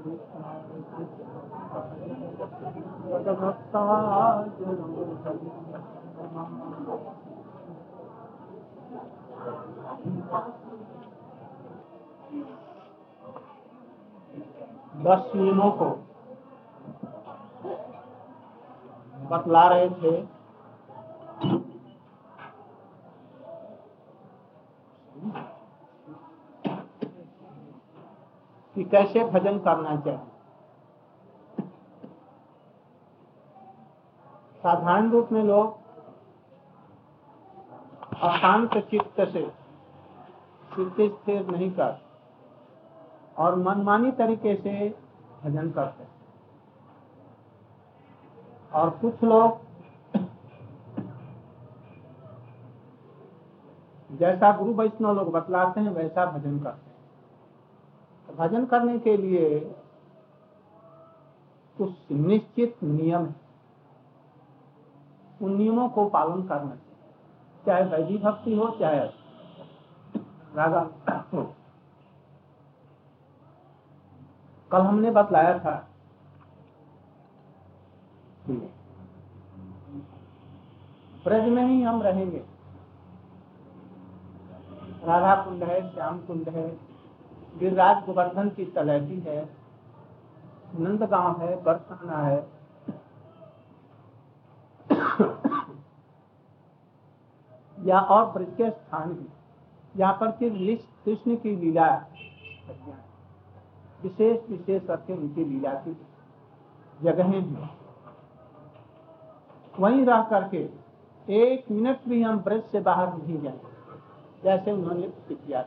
दस 0.00 0.12
नियमों 15.36 15.70
को 15.70 15.88
बतला 19.30 19.66
रहे 19.68 19.88
थे। 19.90 20.12
कि 28.80 28.84
कैसे 28.84 29.24
भजन 29.24 29.58
करना 29.58 29.94
चाहिए? 29.96 30.18
साधारण 34.62 35.10
रूप 35.10 35.32
में 35.32 35.42
लोग 35.44 35.78
अशांत 38.22 38.76
चित्त 38.90 39.20
से 39.20 39.42
चित्त 40.70 41.00
स्थिर 41.00 41.50
नहीं 41.50 41.70
कर 41.70 42.00
और 43.38 43.56
मनमानी 43.58 44.12
तरीके 44.12 44.54
से 44.56 44.88
भजन 45.44 45.70
करते 45.70 46.06
और 48.72 48.90
कुछ 48.90 49.24
लोग 49.24 49.58
जैसा 54.10 54.56
गुरु 54.56 54.72
वैष्णव 54.74 55.14
लोग 55.14 55.32
बतलाते 55.32 55.80
हैं, 55.80 55.90
वैसा 55.90 56.24
भजन 56.26 56.58
करते 56.58 56.84
हैं। 56.84 56.89
भजन 58.38 58.64
करने 58.66 58.98
के 58.98 59.16
लिए 59.16 59.58
कुछ 61.78 62.10
निश्चित 62.10 62.82
नियम 62.82 63.26
है। 63.26 63.34
उन 65.42 65.56
नियमों 65.56 65.88
को 65.88 66.08
पालन 66.08 66.42
करना 66.42 66.70
चाहिए। 66.70 66.88
चाहे 67.66 67.84
वैधि 67.84 68.18
भक्ति 68.18 68.56
हो, 68.56 68.68
चाहे 68.80 69.00
रागा। 70.56 70.80
हो 71.32 71.42
कल 74.70 74.80
हमने 74.80 75.10
बतलाया 75.10 75.58
था 75.58 75.76
ब्रज 81.24 81.48
में 81.48 81.64
ही 81.64 81.82
हम 81.82 82.02
रहेंगे। 82.02 82.44
राधा 85.04 85.34
कुंड 85.44 85.64
है 85.64 85.80
श्याम 85.94 86.18
कुंड 86.18 86.48
है 86.48 86.89
गिरिराज 87.58 88.04
गोवर्धन 88.06 88.48
की 88.48 88.64
तलैती 88.66 89.18
है 89.20 89.42
नंदगांव 90.74 91.40
है, 91.40 91.62
बरसाना 91.62 92.18
है। 92.18 92.48
या 97.76 98.00
और 98.00 98.24
ब्रज 98.32 98.70
स्थान 98.70 99.10
है 99.10 99.26
यहाँ 99.94 100.12
पर 100.20 100.30
कि 100.30 100.50
कृष्ण 101.04 101.36
की 101.36 101.54
लीला 101.56 101.86
विशेष 104.02 104.50
विशेष 104.50 104.86
करके 104.86 105.12
उनकी 105.12 105.44
लीला 105.44 105.72
की 105.84 105.96
जगहें 107.02 107.40
हैं। 107.40 107.70
वहीं 109.74 110.04
रह 110.06 110.22
करके 110.30 110.68
एक 111.28 111.70
मिनट 111.70 112.08
भी 112.08 112.22
हम 112.22 112.38
ब्रज 112.40 112.62
से 112.62 112.80
बाहर 112.80 113.12
नहीं 113.14 113.40
जाए 113.42 113.60
जैसे 114.44 114.72
उन्होंने 114.72 115.08
किया 115.28 115.62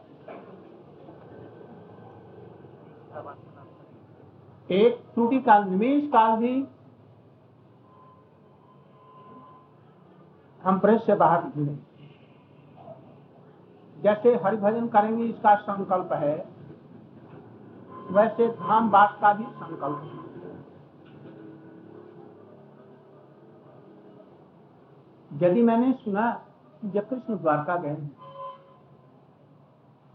एक 4.70 5.02
त्रुटि 5.14 5.40
काल, 5.40 5.64
निमेश 5.64 6.10
काल 6.12 6.36
भी 6.38 6.54
हम 10.62 10.80
ब्रज 10.80 11.02
से 11.02 11.16
बाहर 11.16 11.44
नहीं 11.48 11.78
जैसे 13.96 14.36
हरिभजन 14.36 14.88
करेंगे, 14.88 15.24
इसका 15.26 15.56
संकल्प 15.58 16.14
है, 16.14 16.36
वैसे 18.12 18.48
धाम 18.50 18.90
बात 18.92 19.18
का 19.22 19.34
भी 19.34 19.44
संकल्प 19.44 20.02
है। 20.04 20.22
यदि 25.42 25.62
मैंने 25.62 25.92
सुना 25.94 26.26
जब 26.86 27.10
कृष्ण 27.10 27.38
द्वारका 27.38 27.76
गए 27.76 27.96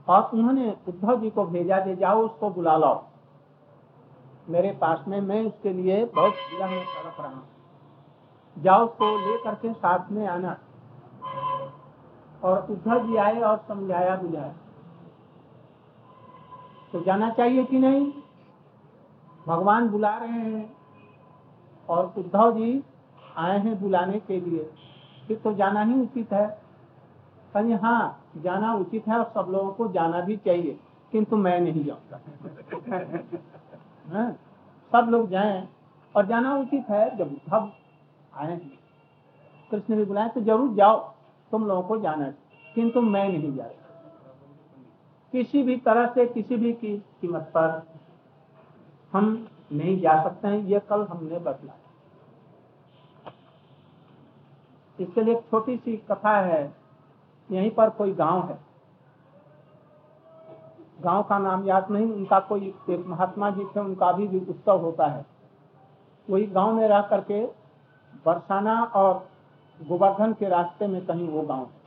और 0.09 0.31
उन्होंने 0.35 0.77
उद्धव 0.89 1.21
जी 1.21 1.31
को 1.31 1.45
भेजा 1.45 1.81
दे 1.81 1.97
जाओ 1.97 2.23
उसको 2.23 2.51
बुला 2.51 2.77
लाओ। 2.77 3.05
मेरे 4.49 4.73
पास 4.73 5.05
में 5.09 5.21
मैं 5.21 5.47
उसके 5.47 5.73
लिए 5.73 6.05
बहुत 6.05 6.33
तड़प 6.33 7.17
रहा 7.21 7.43
जाओ 8.59 8.85
उसको 8.85 9.19
ले 9.19 9.45
करके 9.45 9.73
साथ 9.73 10.11
में 10.11 10.27
आना। 10.27 10.57
और 12.45 12.67
उद्धव 12.71 13.07
जी 13.07 13.17
आए 13.17 13.41
और 13.41 13.65
समझाया 13.69 14.17
बुझाया। 14.17 14.55
तो 16.93 17.01
जाना 17.01 17.31
चाहिए 17.31 17.65
कि 17.65 17.79
नहीं? 17.79 18.13
भगवान 19.47 19.89
बुला 19.89 20.19
रहे 20.19 20.29
हैं 20.29 20.77
और 21.89 22.15
उद्धव 22.19 22.53
जी 22.53 22.85
आए 23.37 23.59
हैं 23.59 23.81
बुलाने 23.81 24.21
के 24.21 24.41
लिए। 24.41 24.73
फिर 25.27 25.39
तो 25.39 25.53
जाना 25.53 25.83
ही 25.83 26.03
उचित 26.03 26.33
है। 26.33 26.63
कहीं 27.55 27.75
हाँ 27.75 28.28
जाना 28.39 28.73
उचित 28.75 29.09
है 29.09 29.19
और 29.19 29.31
सब 29.35 29.51
लोगों 29.53 29.73
को 29.73 29.89
जाना 29.93 30.21
भी 30.21 30.37
चाहिए 30.37 30.79
किंतु 31.13 31.37
मैं 31.37 31.59
नहीं 31.61 31.85
जाऊँगा। 31.85 32.21
हाँ, 34.07 34.31
सब 34.93 35.09
लोग 35.11 35.29
जाएँ 35.31 35.69
और 36.15 36.27
जाना 36.27 36.55
उचित 36.57 36.91
है 36.91 37.17
जब 37.17 37.33
उद्धव 37.33 37.71
आए। 38.35 38.57
कृष्ण 39.71 39.97
भी 39.97 40.05
बुलाए 40.05 40.29
तो 40.29 40.41
ज़रूर 40.43 40.75
जाओ 40.75 40.97
तुम 41.53 41.67
लोगों 41.67 41.83
को 41.83 41.99
जाना 42.01 42.31
किंतु 42.75 43.01
मैं 43.03 43.29
नहीं 43.29 43.57
जा 43.57 43.65
रहा। 43.65 43.73
किसी 45.33 45.63
भी 45.63 45.77
तरह 45.79 46.07
से 46.15 46.27
किसी 46.27 46.57
भी 46.57 46.73
की 46.75 46.97
कीमत 47.21 47.51
पर 47.55 47.83
हम 49.13 49.27
नहीं 49.73 50.01
जा 50.01 50.23
सकते 50.23 50.49
हैं 50.49 50.59
ये 50.65 50.81
कल 50.89 51.07
हमने 51.11 51.39
बतलाया 51.39 51.87
इसके 54.99 55.23
लिए 55.23 55.35
एक 55.35 55.43
छोटी 55.51 55.77
सी 55.77 55.97
कथा 56.11 56.37
है 56.41 56.63
यहीं 57.51 57.71
पर 57.71 57.91
कोई 57.91 58.13
गाँव 58.13 58.47
है। 58.47 58.59
गाँव 61.01 61.23
का 61.23 61.39
नाम 61.39 61.65
याद 61.65 61.91
नहीं 61.91 62.13
उनका 62.13 62.41
कोई 62.41 62.75
एक 62.91 63.05
महात्मा 63.07 63.51
जी 63.51 63.65
थे 63.65 63.81
उनका 63.81 64.13
भी, 64.13 64.29
भी 64.29 64.41
उत्सव 64.41 64.81
होता 64.81 65.07
है। 65.07 65.27
वही 66.31 66.47
गाँव 66.47 66.73
में 66.73 66.89
रह 66.89 67.01
करके 67.01 67.47
बरसाना 68.27 68.85
और 68.85 69.29
गोवर्धन 69.87 70.33
के 70.33 70.49
रास्ते 70.49 70.87
में 70.87 71.07
कहीं 71.07 71.29
वो 71.29 71.43
गाँव 71.43 71.61
है। 71.61 71.79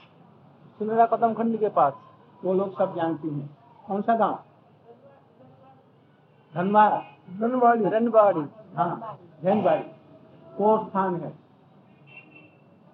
सुनेरा 0.79 1.05
कदम 1.05 1.33
खंड 1.33 1.59
के 1.59 1.69
पास। 1.69 1.93
वो 2.43 2.53
लोग 2.53 2.77
सब 2.77 2.95
जानती 2.95 3.29
हैं। 3.29 3.57
कौन 3.87 4.01
सा 4.01 4.15
गाँव? 4.15 4.39
धनवाड़ा। 6.55 6.97
धनवाड़ी। 7.39 7.85
धनवाड़ी। 7.85 8.45
हाँ 8.75 9.17
धनवाड़ी। 9.43 9.83
वो 10.59 10.85
स्थान 10.85 11.15
है। 11.15 11.29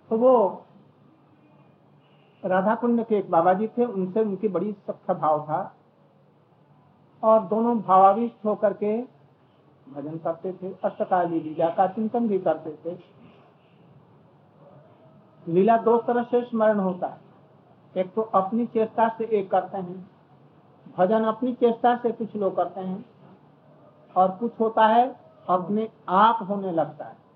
तो 0.10 0.18
वो 0.18 0.64
राधा 2.46 2.76
कुंड 2.76 3.06
के 3.06 3.16
एक 3.16 3.32
बाबा 3.32 3.54
जी 3.54 3.68
थे, 3.68 3.86
उनसे 3.86 4.22
उनकी 4.22 4.48
बड़ी 4.48 4.72
सख्त 4.72 5.12
भाव 5.12 5.42
था। 5.42 5.76
और 7.24 7.40
दोनों 7.42 7.82
भावाविष्ट 7.82 8.46
होकर 8.46 8.74
के 8.74 9.02
भजन 9.94 10.18
करते 10.18 10.54
थे, 10.54 10.76
अष्टकाली 10.84 11.40
लीला 11.40 11.70
का 11.70 11.88
चिंतन 11.88 12.28
भी 12.28 12.40
करते 12.40 12.80
थे। 12.86 13.00
लीला 15.48 15.78
दो 15.78 15.98
तरह 15.98 16.24
से 16.24 16.42
स्मरण 16.42 16.80
होता 16.80 17.08
है। 17.08 17.18
एक 17.98 18.14
तो 18.14 18.22
अपनी 18.22 18.66
चेष्टा 18.66 19.10
से 19.10 19.26
एक 19.26 19.52
करते 19.52 19.78
हैं। 19.78 20.12
भजन 20.98 21.24
अपनी 21.24 21.54
चेष्टा 21.54 21.98
से 21.98 22.12
कुछ 22.12 22.36
लोग 22.36 22.56
करते 22.56 22.82
हैं। 22.82 23.06
और 24.16 24.32
कुछ 24.32 24.52
होता 24.60 24.88
है, 24.88 25.20
अपने 25.50 25.90
आप 26.10 26.46
होने 26.50 26.72
लगता 26.72 27.06
है। 27.06 27.27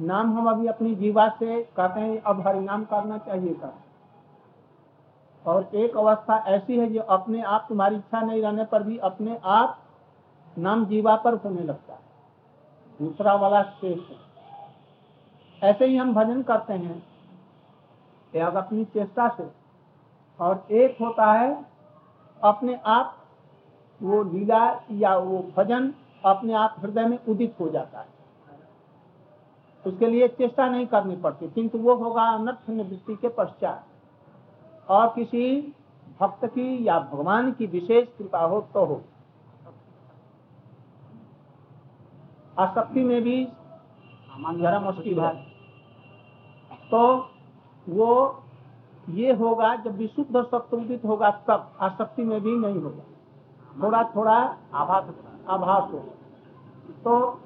नाम 0.00 0.38
हम 0.38 0.50
अभी 0.50 0.66
अपनी 0.66 0.94
जीवा 0.94 1.28
से 1.28 1.62
कहते 1.62 2.00
हैं, 2.00 2.22
अब 2.22 2.48
हरिनाम 2.48 2.84
करना 2.84 3.18
चाहिए 3.18 3.54
था। 3.54 3.74
और 5.46 5.70
एक 5.74 5.96
अवस्था 5.96 6.36
ऐसी 6.36 6.78
है 6.78 6.92
जो 6.92 7.00
अपने 7.00 7.42
आप 7.42 7.66
तुम्हारी 7.68 7.96
इच्छा 7.96 8.20
नहीं 8.20 8.42
रहने 8.42 8.64
पर 8.64 8.82
भी 8.82 8.98
अपने 8.98 9.40
आप 9.44 9.78
नाम 10.58 10.86
जीवा 10.86 11.16
पर 11.16 11.34
होने 11.34 11.62
लगता 11.62 11.92
है। 11.92 12.00
दूसरा 13.02 13.34
वाला 13.34 13.62
श्रेष्ठ 13.62 14.10
है। 14.10 14.16
ऐसे 15.70 15.86
ही 15.86 15.96
हम 15.96 16.14
भजन 16.14 16.42
करते 16.42 16.72
हैं 16.72 17.06
एक 18.34 18.56
अपनी 18.56 18.84
चेष्टा 18.84 19.28
से। 19.28 19.50
और 20.40 20.66
एक 20.70 20.96
होता 21.00 21.32
है, 21.32 21.66
अपने 22.44 22.80
आप 22.86 23.16
वो 24.02 24.22
लीला 24.22 24.80
या 24.90 25.16
वो 25.16 25.44
भजन 25.56 25.94
अपने 26.24 26.52
आप 26.52 26.74
हृदय 26.78 27.04
में 27.04 27.18
उदित 27.28 27.56
हो 27.60 27.68
जाता 27.68 28.00
है। 28.00 28.15
उसके 29.86 30.06
लिए 30.06 30.28
चेष्टा 30.28 30.68
नहीं 30.68 30.86
करनी 30.86 31.16
पड़ती। 31.16 31.48
किंतु 31.48 31.78
वो 31.78 31.94
होगा 31.94 32.22
अनर्थ 32.30 32.70
निवृत्ति 32.70 33.16
के 33.16 33.28
पश्चात। 33.28 33.86
और 34.88 35.08
किसी 35.08 35.74
भक्त 36.20 36.44
की 36.46 36.86
या 36.88 36.98
भगवान 37.12 37.52
की 37.52 37.66
विशेष 37.66 38.08
कृपा 38.18 38.44
हो 38.44 38.60
तो 38.74 38.84
हो। 38.84 39.02
आसक्ति 42.58 43.02
में 43.04 43.22
भी 43.22 43.44
जरा 44.52 44.78
मुश्किल 44.80 45.20
है। 45.20 45.34
तो 46.90 47.02
वो 47.86 48.42
ये 49.08 49.32
होगा 49.32 49.74
जब 49.76 49.96
विशुद्ध 49.96 50.42
सत्वदित 50.42 51.04
होगा 51.04 51.30
तब 51.48 51.72
आसक्ति 51.80 52.22
में 52.22 52.40
भी 52.40 52.56
नहीं 52.56 52.80
होगा। 52.82 53.04
थोड़ा 53.82 54.02
थोड़ा 54.16 54.36
आभास 54.74 55.04
आभास 55.48 55.90
हो 55.92 55.98
तो 57.04 57.40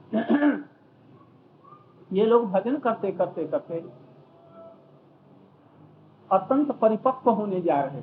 ये 2.11 2.27
लोग 2.27 2.51
भजन 2.53 2.77
करते 2.79 3.13
करते 3.13 3.47
करते 3.47 3.79
अत्यंत 6.31 6.71
परिपक्व 6.73 7.31
होने 7.31 7.61
जा 7.61 7.81
रहे। 7.81 8.03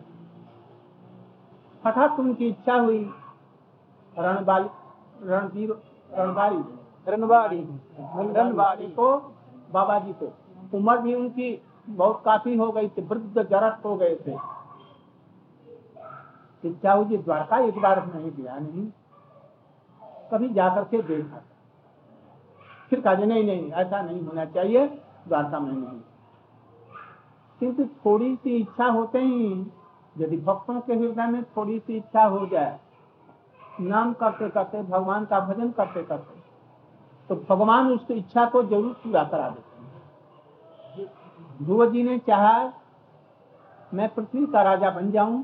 हठात 1.84 2.20
उनकी 2.20 2.48
इच्छा 2.48 2.76
हुई 2.76 3.00
रणबाली 4.16 4.70
रणवीर 5.24 5.72
रणबारी 6.12 6.64
रणबाड़ी 7.08 7.60
रणबाड़ी 8.34 8.88
को 8.92 9.08
बाबा 9.72 10.00
जी 10.00 10.14
को। 10.14 10.32
उम्र 10.74 10.98
भी 10.98 11.14
उनकी 11.16 11.50
बहुत 11.90 12.22
काफ़ी 12.26 12.56
हो 12.56 12.72
गई 12.72 12.88
थी 12.88 13.02
वृद्ध 13.02 13.44
जरत 13.44 13.82
हो 13.86 13.96
गए 13.96 14.16
थे। 14.28 14.38
इच्छा 16.64 16.94
हुई 16.94 17.06
जी 17.06 17.18
द्वारका 17.18 17.58
एक 17.58 17.78
बार 17.80 18.06
नहीं 18.06 18.32
गया 18.32 18.58
नहीं। 18.60 18.88
कभी 20.32 20.50
जाकर 20.50 20.84
के 20.84 21.02
देखा। 21.04 21.42
फिर 22.92 23.00
कहा 23.02 23.14
नहीं 23.16 23.44
नहीं, 23.44 23.72
ऐसा 23.72 24.02
नहीं 24.02 24.22
होना 24.22 24.46
चाहिए, 24.48 24.86
द्वारका 25.28 25.60
में 25.60 25.72
नहीं। 25.72 26.00
किंतु 27.62 27.86
थोड़ी 28.06 28.36
सी 28.36 28.56
इच्छा 28.58 28.86
होते 28.88 29.20
ही, 29.20 29.50
यदि 30.16 30.38
भक्तों 30.40 30.80
के 30.82 30.94
हृदय 30.94 31.28
में 31.28 31.44
थोड़ी 31.48 31.80
सी 31.80 31.98
इच्छा 31.98 32.24
हो 32.26 32.46
जाए, 32.48 32.80
नाम 33.82 34.14
करते 34.16 34.50
करते, 34.50 34.82
भगवान 34.84 35.26
का 35.26 35.40
भजन 35.42 35.72
करते 35.72 36.04
करते 36.04 36.36
तो 37.30 37.36
भगवान 37.50 37.92
उसकी 37.92 38.14
इच्छा 38.14 38.46
को 38.46 38.62
ज़रूर 38.64 38.94
पूरा 39.04 39.24
करा 39.26 39.50
देते 39.50 39.82
हैं। 40.96 41.08
ध्रुव 41.58 41.86
जी 41.92 42.04
ने 42.04 42.18
चाहा, 42.20 42.74
मैं 43.92 44.08
पृथ्वी 44.10 44.46
का 44.46 44.62
राजा 44.64 44.90
बन 44.92 45.12
जाऊँ। 45.12 45.44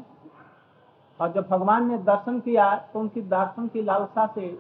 और 1.20 1.32
जब 1.32 1.48
भगवान 1.50 1.88
ने 1.88 1.98
दर्शन 2.00 2.40
किया 2.40 2.76
तो 2.94 3.00
उनकी 3.00 3.22
दर्शन 3.24 3.68
की 3.68 3.82
लालसा 3.84 4.26
से 4.36 4.58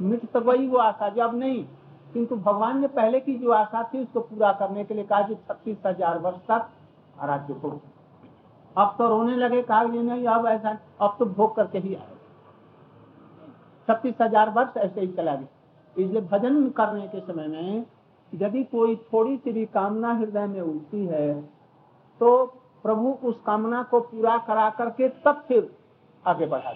मिट 0.00 0.24
तो 0.32 0.40
गई 0.42 0.66
वो 0.68 0.78
आशा, 0.78 1.08
जब 1.10 1.34
नहीं 1.34 1.64
किंतु 2.14 2.36
भगवान 2.38 2.80
ने 2.80 2.88
पहले 2.90 3.20
की 3.20 3.34
जो 3.38 3.52
आशा 3.52 3.82
थी 3.84 4.02
उसको 4.02 4.20
पूरा 4.20 4.52
करने 4.52 4.84
के 4.84 4.94
लिए 4.94 5.04
कहा 5.04 5.22
कि 5.22 5.34
छत्तीस 5.36 5.76
हज़ार 5.86 6.18
वर्ष 6.18 6.38
तक 6.48 6.68
राज्य 7.24 7.54
को 7.54 7.80
अब 8.76 8.94
तो 8.98 9.08
रोने 9.08 9.36
लगे, 9.36 9.62
कहा 9.62 9.82
ये 9.82 10.02
नहीं 10.02 10.26
अब 10.26 10.46
ऐसा, 10.46 10.78
अब 11.00 11.16
तो 11.18 11.24
भोग 11.26 11.54
करके 11.56 11.78
ही 11.78 11.94
आए। 11.94 12.14
छत्तीस 13.88 14.14
हज़ार 14.22 14.50
वर्ष 14.50 14.76
ऐसे 14.78 15.00
ही 15.00 15.06
चला 15.08 15.34
गया। 15.34 15.48
इसलिए 15.96 16.20
भजन 16.22 16.68
करने 16.70 17.06
के 17.08 17.20
समय 17.22 17.46
में 17.48 17.84
यदि 18.32 18.62
कोई 18.64 18.96
थोड़ी 19.12 19.36
सी 19.36 19.52
भी 19.52 19.64
कामना 19.68 20.12
हृदय 20.12 20.46
में 20.46 20.60
उठती 20.60 21.04
है 21.06 21.32
तो 22.20 22.44
प्रभु 22.84 23.10
उस 23.22 23.34
कामना 23.46 23.82
को 23.82 24.00
पूरा 24.02 24.36
करा 24.46 24.68
करके 24.70 25.08
तब 25.24 25.44
फिर 25.48 25.70
आगे 26.24 26.46
बढ़ा 26.46 26.74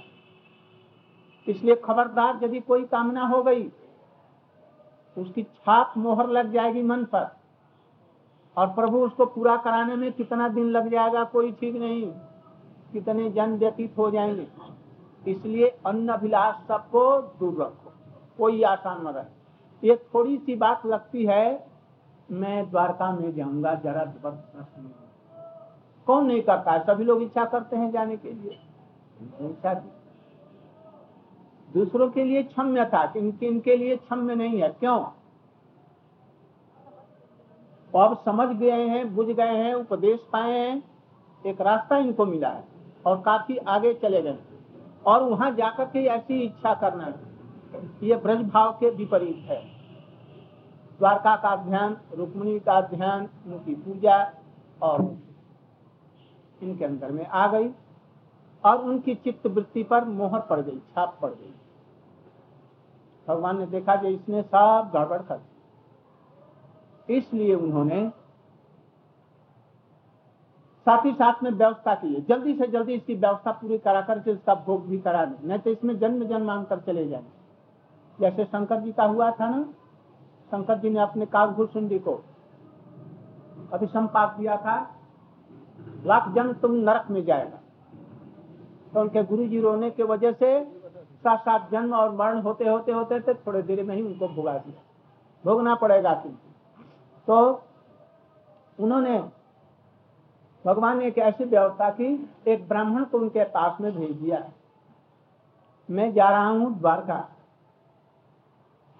इसलिए 1.46 1.74
खबरदार 1.84 2.44
यदि 2.44 2.60
कोई 2.60 2.84
कामना 2.86 3.26
हो 3.26 3.42
गई 3.42 3.62
उसकी 5.18 5.42
छाप 5.42 5.94
मोहर 5.96 6.28
लग 6.28 6.52
जाएगी 6.52 6.82
मन 6.82 7.04
पर। 7.04 7.36
और 8.56 8.66
प्रभु 8.66 8.98
उसको 8.98 9.26
पूरा 9.26 9.56
कराने 9.56 9.96
में 9.96 10.12
कितना 10.12 10.48
दिन 10.48 10.70
लग 10.70 10.88
जाएगा, 10.88 11.24
कोई 11.24 11.52
ठीक 11.52 11.76
नहीं। 11.76 12.12
कितने 12.92 13.30
जन 13.30 13.56
व्यतीत 13.58 13.98
हो 13.98 14.10
जाएँगे। 14.10 14.48
इसलिए 15.30 15.68
अन्न 15.86 16.08
अभिलाष 16.08 16.54
सबको 16.68 17.22
दूर 17.22 17.62
रखो। 17.62 17.92
कोई 18.38 18.62
आसान 18.62 19.02
न 19.02 19.08
रहे 19.08 19.36
ये 19.88 19.96
थोड़ी 20.14 20.38
सी 20.38 20.56
बात 20.56 20.86
लगती 20.86 21.26
है, 21.26 21.66
मैं 22.30 22.70
द्वारका 22.70 23.10
में 23.12 23.34
जाऊँगा, 23.34 23.74
जरा 23.74 24.04
ज़बरदस्त 24.04 24.94
कौन 26.06 26.26
नहीं 26.26 26.42
करता 26.42 26.72
है? 26.72 26.80
सभी 26.80 27.04
लोग 27.04 27.22
इच्छा 27.22 27.44
करते 27.44 27.76
हैं 27.76 27.90
जाने 27.90 28.16
के 28.16 28.32
लिए। 28.32 28.58
इच्छा 29.40 29.74
की 29.74 29.95
दूसरों 31.74 32.08
के 32.10 32.24
लिए 32.24 32.42
क्षम्य 32.42 32.84
था 32.84 33.12
इनके 33.16 33.46
इनके 33.46 33.76
लिए 33.76 33.96
क्षम्य 33.96 34.34
नहीं 34.34 34.62
है? 34.62 34.68
क्यों? 34.70 34.98
अब 37.94 38.16
समझ 38.24 38.48
गए 38.56 38.86
हैं, 38.88 39.14
बुझ 39.14 39.26
गए 39.26 39.56
हैं, 39.56 39.74
उपदेश 39.74 40.20
पाए 40.32 40.58
हैं, 40.58 40.82
एक 41.46 41.60
रास्ता 41.60 41.96
इनको 41.96 42.26
मिला 42.26 42.48
है 42.48 42.64
और 43.06 43.20
काफ़ी 43.20 43.56
आगे 43.56 43.92
चले 43.94 44.22
गए 44.22 44.38
और 45.06 45.22
वहाँ 45.22 45.50
जाकर 45.54 45.84
के 45.84 46.04
ऐसी 46.06 46.40
इच्छा 46.40 46.74
करना 46.74 47.12
ये 48.02 48.16
ब्रज 48.16 48.42
भाव 48.48 48.72
के 48.72 48.90
विपरीत 48.90 49.44
है। 49.46 49.60
द्वारका 50.98 51.36
का 51.36 51.54
ध्यान, 51.56 51.96
रुक्मणी 52.14 52.58
का 52.60 52.80
ध्यान, 52.80 53.28
उनकी 53.46 53.74
पूजा 53.74 54.16
और 54.82 55.02
इनके 56.62 56.84
अंदर 56.84 57.10
में 57.10 57.26
आ 57.26 57.46
गई। 57.46 57.68
और 58.64 58.82
उनकी 58.82 59.14
चित्त 59.14 59.46
वृत्ति 59.46 59.82
पर 59.82 60.04
मोहर 60.04 60.40
पड़ 60.40 60.60
गई, 60.60 60.78
छाप 60.78 61.18
पड़ 61.22 61.30
गई। 61.30 61.54
भगवान 63.28 63.58
ने 63.58 63.66
देखा 63.66 63.96
कि 63.96 64.08
इसने 64.08 64.42
सब 64.42 64.90
गड़बड़ 64.94 65.20
कर 65.22 65.40
इसलिए 67.08 67.54
उन्होंने 67.54 68.08
साथ 70.86 71.04
ही 71.04 71.12
साथ 71.12 71.42
में 71.42 71.50
व्यवस्था 71.50 71.94
की 71.94 72.12
है। 72.14 72.20
जल्दी 72.20 72.54
से 72.54 72.66
जल्दी 72.66 72.94
इसकी 72.94 73.14
व्यवस्था 73.14 73.52
पूरी 73.52 73.78
करा 73.78 74.00
करके 74.00 74.30
इसका 74.30 74.54
भोग 74.66 74.86
भी 74.86 74.98
करा 74.98 75.24
दें। 75.24 75.48
नहीं 75.48 75.58
तो 75.58 75.70
इसमें 75.70 75.98
जन्म 75.98 76.24
जन्मांतर 76.24 76.80
चले 76.80 77.06
जाए। 77.08 77.24
जैसे 78.18 78.44
शंकर 78.44 78.80
जी 78.80 78.92
का 78.92 79.04
हुआ 79.04 79.30
था 79.30 79.48
ना? 79.48 79.62
शंकर 80.50 80.78
जी 80.78 80.90
ने 80.90 81.00
अपने 81.00 81.26
कागभूषुंडी 81.26 81.98
को 81.98 82.12
अभी 83.72 83.86
संपाप 83.86 84.36
दिया 84.38 84.56
था, 84.56 84.76
लाख 86.06 86.28
जन्म 86.28 86.52
तुम 86.52 86.75
नरक 86.80 87.10
में 87.10 87.25
जाएगा। 87.25 87.58
तो 88.96 89.00
उनके 89.00 89.22
गुरु 89.24 89.46
जी 89.46 89.60
रोने 89.60 89.90
के 89.90 90.02
वजह 90.02 90.32
से 90.32 90.48
साथ 91.24 91.38
साथ 91.38 91.70
जन्म 91.70 91.94
और 91.94 92.14
मरण 92.14 92.40
होते 92.42 92.68
होते 92.68 92.92
होते 92.92 93.18
थे 93.20 93.34
थोड़े 93.36 93.62
देर 93.62 93.82
में 93.84 93.94
ही 93.96 94.02
उनको 94.02 94.28
भुगा 94.28 94.56
दिया। 94.58 94.82
भोगना 95.44 95.74
पड़ेगा 95.74 96.14
तो 97.28 97.36
उन्होंने 98.78 99.18
भगवान 100.64 100.98
ने 100.98 101.06
एक 101.06 101.18
ऐसी 101.18 101.44
व्यवस्था 101.44 101.90
की, 101.90 102.08
एक 102.48 102.66
ब्राह्मण 102.68 103.04
को 103.04 103.18
उनके 103.18 103.44
पास 103.50 103.80
में 103.80 103.92
भेज 103.92 104.12
दिया 104.12 104.42
मैं 105.88 106.12
जा 106.14 106.28
रहा 106.30 106.48
हूँ 106.48 106.78
द्वारका। 106.80 107.28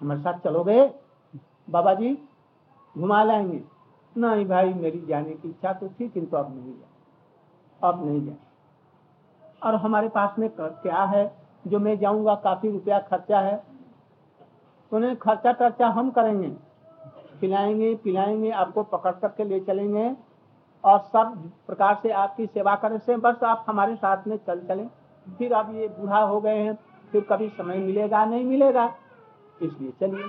हमारे 0.01 0.19
साथ 0.21 0.39
चलोगे? 0.39 0.81
बाबा 1.69 1.93
जी 1.93 2.13
घुमा 2.95 3.23
लाएँगे। 3.23 3.63
नहीं 4.15 4.45
भाई, 4.45 4.73
मेरी 4.73 5.05
जाने 5.05 5.33
की 5.33 5.49
इच्छा 5.49 5.73
तो 5.73 5.87
थी, 5.89 6.09
किंतु 6.09 6.37
अब 6.37 6.55
नहीं 6.55 6.73
जा 6.73 6.87
अब 7.81 8.05
नहीं 8.05 8.25
जा 8.25 8.33
और 9.67 9.75
हमारे 9.75 10.09
पास 10.09 10.35
में 10.39 10.49
क्या 10.59 11.03
है? 11.03 11.37
जो 11.67 11.79
मैं 11.79 11.99
जाऊँगा, 11.99 12.35
काफ़ी 12.35 12.71
रुपया 12.71 12.99
खर्चा 12.99 13.39
है। 13.39 13.63
तो 14.91 14.97
नहीं 14.97 15.15
खर्चा 15.15 15.51
टर्चा 15.51 15.87
हम 15.87 16.09
करेंगे। 16.09 16.49
खिलाएँगे, 17.39 17.95
पिलाएँगे, 17.95 18.51
आपको 18.51 18.83
पकड़ 18.83 19.11
करके 19.11 19.43
ले 19.43 19.59
चलेंगे। 19.59 20.15
और 20.83 20.99
सब 20.99 21.51
प्रकार 21.67 21.99
से 22.03 22.09
आपकी 22.09 22.45
सेवा 22.45 22.75
करने 22.75 22.99
से 22.99 23.17
बस 23.17 23.43
आप 23.43 23.65
हमारे 23.67 23.95
साथ 23.95 24.27
में 24.27 24.37
चल 24.37 24.59
चले। 24.59 24.85
फिर 25.37 25.53
अब 25.53 25.75
ये 25.75 25.87
बूढ़ा 25.87 26.19
हो 26.19 26.41
गए 26.41 26.57
हैं, 26.57 26.79
फिर 27.11 27.21
कभी 27.21 27.49
समय 27.49 27.77
मिलेगा, 27.77 28.25
नहीं 28.25 28.45
मिलेगा। 28.45 28.95
इसलिए 29.61 29.91
चलिए। 29.91 30.23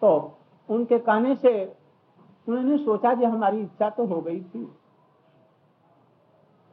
तो 0.00 0.38
उनके 0.70 0.98
कहने 0.98 1.36
से 1.36 1.76
उन्होंने 2.48 2.78
सोचा 2.78 3.14
कि 3.14 3.24
हमारी 3.24 3.60
इच्छा 3.60 3.90
तो 3.90 4.06
हो 4.06 4.20
गई 4.20 4.40
थी। 4.40 4.74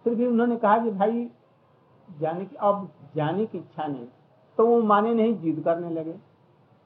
फिर 0.06 0.16
भी 0.16 0.26
उन्होंने 0.28 0.56
कहा 0.58 0.78
कि 0.78 0.92
भाई 0.92 1.30
जाने 2.10 2.46
की 2.46 2.56
अब 2.58 2.88
जाने 3.16 3.46
की 3.46 3.58
इच्छा 3.58 3.86
नहीं। 3.88 4.06
तो 4.58 4.66
वो 4.68 4.82
माने 4.84 5.14
नहीं 5.14 5.36
जिद 5.42 5.64
करने 5.66 5.90
लगे। 5.90 6.16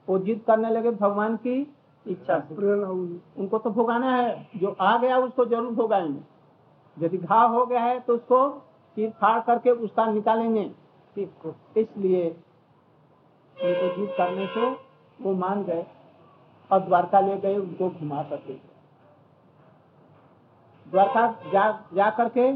वो 0.08 0.18
जिद 0.18 0.42
करने 0.46 0.70
लगे 0.70 0.90
भगवान 0.92 1.36
की 1.36 1.60
इच्छा 2.06 2.38
से। 2.40 2.54
उनको 2.54 3.58
तो 3.58 3.70
भोगाना 3.70 4.14
है। 4.16 4.48
जो 4.56 4.76
आ 4.80 4.96
गया 4.98 5.18
उसको 5.18 5.44
ज़रूर 5.44 5.72
भोगाएँगे। 5.72 7.04
यदि 7.04 7.18
घाव 7.18 7.54
हो 7.54 7.64
गया 7.66 7.80
है 7.80 7.98
तो 8.00 8.14
उसको 8.14 8.48
चीर 8.96 9.10
फाड़ 9.10 9.40
करके 9.40 9.70
उसका 9.70 10.06
निकालेंगे। 10.06 10.70
इसलिए 11.16 12.28
उनको 13.56 13.96
जीत 13.96 14.14
करने 14.18 14.46
से 14.46 14.70
वो 15.18 15.32
मान 15.34 15.62
गए 15.64 15.86
और 16.70 16.80
द्वारका 16.80 17.20
ले 17.20 17.36
गए 17.38 17.56
उनको 17.56 17.88
घुमा 17.90 18.22
सके 18.22 18.54
द्वारका 20.86 21.26
जा 21.52 21.70
जा 21.94 22.10
करके 22.10 22.52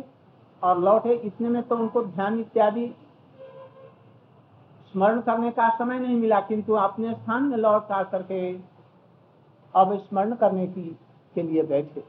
और 0.63 0.81
लौटे 0.81 1.15
इतने 1.17 1.49
में 1.49 1.63
तो 1.63 1.77
उनको 1.77 2.03
ध्यान 2.05 2.39
इत्यादि 2.41 2.87
स्मरण 4.95 5.21
करने 5.21 5.51
का 5.51 5.69
समय 5.77 5.99
नहीं 5.99 6.17
मिला, 6.17 6.41
किंतु 6.41 6.73
अपने 6.75 7.13
स्थान 7.15 7.43
में 7.43 7.57
लौट 7.57 7.91
आ 7.93 8.03
करके 8.05 8.53
अब 9.75 9.97
स्मरण 9.99 10.35
करने 10.35 10.67
की, 10.67 10.97
के 11.35 11.43
लिए 11.43 11.63
बैठे। 11.65 12.05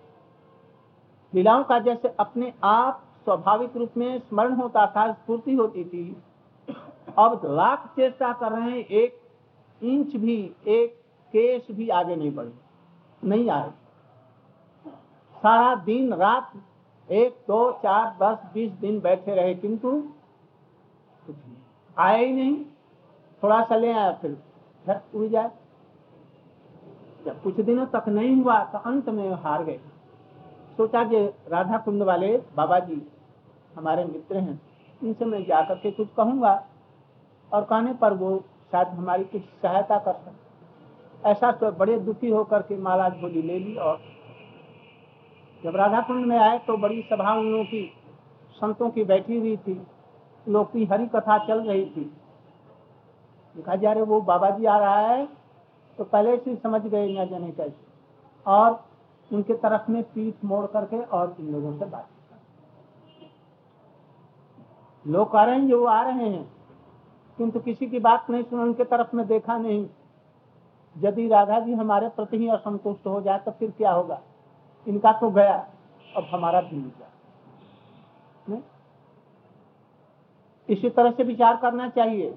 लीलाओं 1.34 1.64
का 1.64 1.80
जैसे 1.80 2.14
अपने 2.20 2.54
आप 2.64 3.04
स्वाभाविक 3.26 3.78
रूप 3.78 3.98
में 3.98 4.20
स्मरण 4.20 4.54
होता 4.54 4.86
था, 4.88 5.12
स्फूर्ति 5.14 5.54
होती 5.56 5.84
थी, 5.84 6.06
अब 7.18 7.42
लाख 7.48 7.88
चेष्टा 7.96 8.32
कर 8.34 8.52
रहे 8.52 8.72
हैं, 8.72 8.86
एक 8.86 9.20
इंच 9.82 10.16
भी, 10.16 10.36
एक 10.68 11.00
केस 11.34 11.68
भी 11.72 11.88
आगे 11.92 12.16
नहीं 12.16 12.34
बढ़े, 12.36 12.54
नहीं 13.24 13.50
आए। 13.50 13.70
सारा 15.36 15.74
दिन, 15.86 16.14
रात 16.14 16.52
एक, 17.10 17.34
दो, 17.48 17.72
चार, 17.74 18.16
दस, 18.22 18.38
बीस 18.54 18.72
दिन 18.74 19.00
बैठे 19.00 19.36
रहे, 19.36 19.54
किंतु 19.56 19.92
कुछ 19.92 21.36
नहीं। 21.38 21.56
आए 21.98 22.26
ही 22.26 22.32
नहीं। 22.34 22.64
थोड़ा 23.44 23.64
सा 23.64 23.76
ले 23.76 23.92
आया, 23.92 24.12
फिर 24.14 24.38
घर 24.86 25.02
उड़ 25.16 25.28
जाए। 25.28 25.52
जब 27.26 27.42
कुछ 27.44 27.60
दिनों 27.62 27.86
तक 27.88 28.08
नहीं 28.10 28.36
हुआ 28.36 28.64
तो 28.66 28.78
अंत 28.82 29.10
में 29.10 29.32
हार 29.34 29.64
गए। 29.64 29.80
सोचा 30.78 31.04
कि 31.04 31.26
राधा 31.50 31.78
कुंड 31.78 32.04
वाले 32.04 32.38
बाबा 32.56 32.80
जी 32.82 33.02
हमारे 33.74 34.04
मित्र 34.06 34.38
हैं 34.38 34.60
इनसे 35.02 35.26
मैं 35.26 35.44
जाकर 35.46 35.76
के 35.76 35.92
कुछ 35.92 36.08
कहूँगा, 36.18 36.54
और 37.52 37.64
कहने 37.64 37.94
पर 37.94 38.14
वो 38.14 38.38
शायद 38.72 38.88
हमारी 38.90 39.24
कुछ 39.26 39.42
सहायता 39.62 39.98
कर 40.00 40.14
सकते 40.14 41.30
ऐसा 41.30 41.52
तो 41.54 41.72
बड़े 41.74 41.98
दुखी 42.00 42.30
होकर 42.30 42.62
के 42.62 42.78
महाराज 42.78 43.20
झोली 43.22 43.42
ले 43.42 43.60
ली 43.60 43.76
और 43.78 44.00
जब 45.64 45.76
राधा 45.76 46.00
कुंड 46.02 46.26
में 46.26 46.38
आए 46.38 46.58
तो 46.60 46.78
बड़ी 46.78 47.02
सभा 47.04 47.34
उन 47.34 47.46
लोगों 47.46 47.64
की, 47.66 47.92
संतों 48.56 48.90
की 48.90 49.04
बैठी 49.04 49.40
हुई 49.40 49.56
थी। 49.58 49.82
लोग 50.46 50.72
की 50.72 50.86
हरी 50.86 51.06
कथा 51.08 51.38
चल 51.48 51.62
रही 51.62 51.86
थी। 51.88 52.04
देखा 53.56 53.76
जा 53.76 53.92
रहे 53.92 54.04
वो 54.04 54.20
बाबा 54.22 54.50
जी 54.50 54.66
आ 54.66 54.78
रहा 54.78 55.00
है 55.00 55.26
तो 55.98 56.04
पहले 56.04 56.36
से 56.38 56.56
समझ 56.56 56.82
गए 56.82 57.08
न 57.10 57.28
जाने 57.30 57.52
कैसे 57.52 57.76
और 58.46 58.84
उनके 59.32 59.54
तरफ़ 59.56 59.92
में 59.92 60.02
पीठ 60.04 60.44
मोड़ 60.46 60.66
करके 60.66 60.98
और 60.98 61.36
इन 61.40 61.52
लोगों 61.52 61.78
से 61.80 61.86
बात 61.86 62.10
लोग 65.06 65.32
कह 65.32 65.44
रहे 65.44 65.56
हैं 65.56 65.68
जो 65.70 65.80
वो 65.80 65.86
आ 65.86 66.02
रहे 66.02 66.28
हैं, 66.30 66.44
किंतु 67.40 67.60
किसी 67.60 67.88
की 67.88 68.00
बात 68.00 68.30
नहीं 68.30 68.44
सुना, 68.44 68.64
उनके 68.64 68.84
तरफ़ 68.84 69.16
में 69.16 69.26
देखा 69.28 69.58
नहीं। 69.58 69.88
यदि 70.96 71.28
राधा 71.28 71.60
जी 71.60 71.74
हमारे 71.74 72.10
प्रति 72.10 72.38
ही 72.38 72.48
असंतुष्ट 72.50 73.08
हो 73.08 73.22
जाए 73.22 73.40
तो 73.40 73.52
फिर 73.52 73.72
क्या 73.72 73.92
होगा? 73.92 74.22
इनका 74.88 75.12
तो 75.20 75.30
गया 75.32 75.56
अब 76.08 76.28
हमारा 76.32 76.62
भी 76.62 76.76
मिल 76.76 76.92
जाए 76.92 77.12
इसी 80.70 80.90
तरह 80.90 81.12
से 81.12 81.24
विचार 81.24 81.56
करना 81.58 81.88
चाहिए 81.90 82.34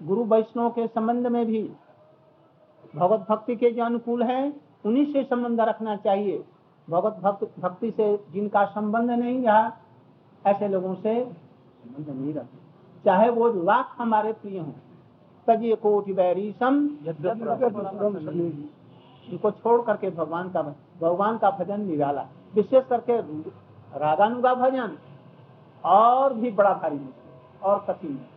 गुरु 0.00 0.24
वैष्णव 0.26 0.70
के 0.70 0.86
संबंध 0.86 1.26
में 1.26 1.44
भी। 1.46 1.62
भगवत 2.94 3.26
भक्ति 3.30 3.56
के 3.56 3.70
जो 3.70 3.84
अनुकूल 3.84 4.22
है 4.22 4.52
उन्हीं 4.86 5.04
से 5.12 5.22
संबंध 5.24 5.60
रखना 5.60 5.96
चाहिए। 5.98 6.42
भगवत 6.88 7.20
भक्त 7.22 7.60
भक्ति 7.60 7.90
से 7.90 8.16
जिनका 8.32 8.64
संबंध 8.66 9.10
नहीं 9.10 9.42
रहा 9.42 9.72
ऐसे 10.44 10.68
लोगों 10.68 10.94
से 10.96 11.14
संबंध 11.24 12.08
नहीं 12.10 12.34
रखना। 12.34 12.58
चाहे 13.04 13.28
वो 13.30 13.48
लाख 13.64 13.94
हमारे 13.98 14.32
प्रिय 14.34 14.58
हों 14.58 14.72
तजिए 15.46 15.74
कोटि 15.76 16.12
बैरी 16.12 16.50
सम 16.52 16.74
इनको 19.26 19.50
छोड़ 19.52 19.80
करके 19.82 20.10
भगवान 20.10 20.48
का 20.48 20.62
भगवान 21.00 21.38
का 21.38 21.50
भजन 21.50 21.80
निराला। 21.80 22.26
विशेष 22.54 22.84
करके 22.86 23.20
रागानुगा 23.98 24.54
भजन 24.54 24.96
और 25.84 26.32
भी 26.34 26.50
बड़ा 26.50 26.72
भारी 26.72 26.96
मुश्किल 26.96 27.62
और 27.62 27.84
कठिन 27.88 28.12
है। 28.12 28.28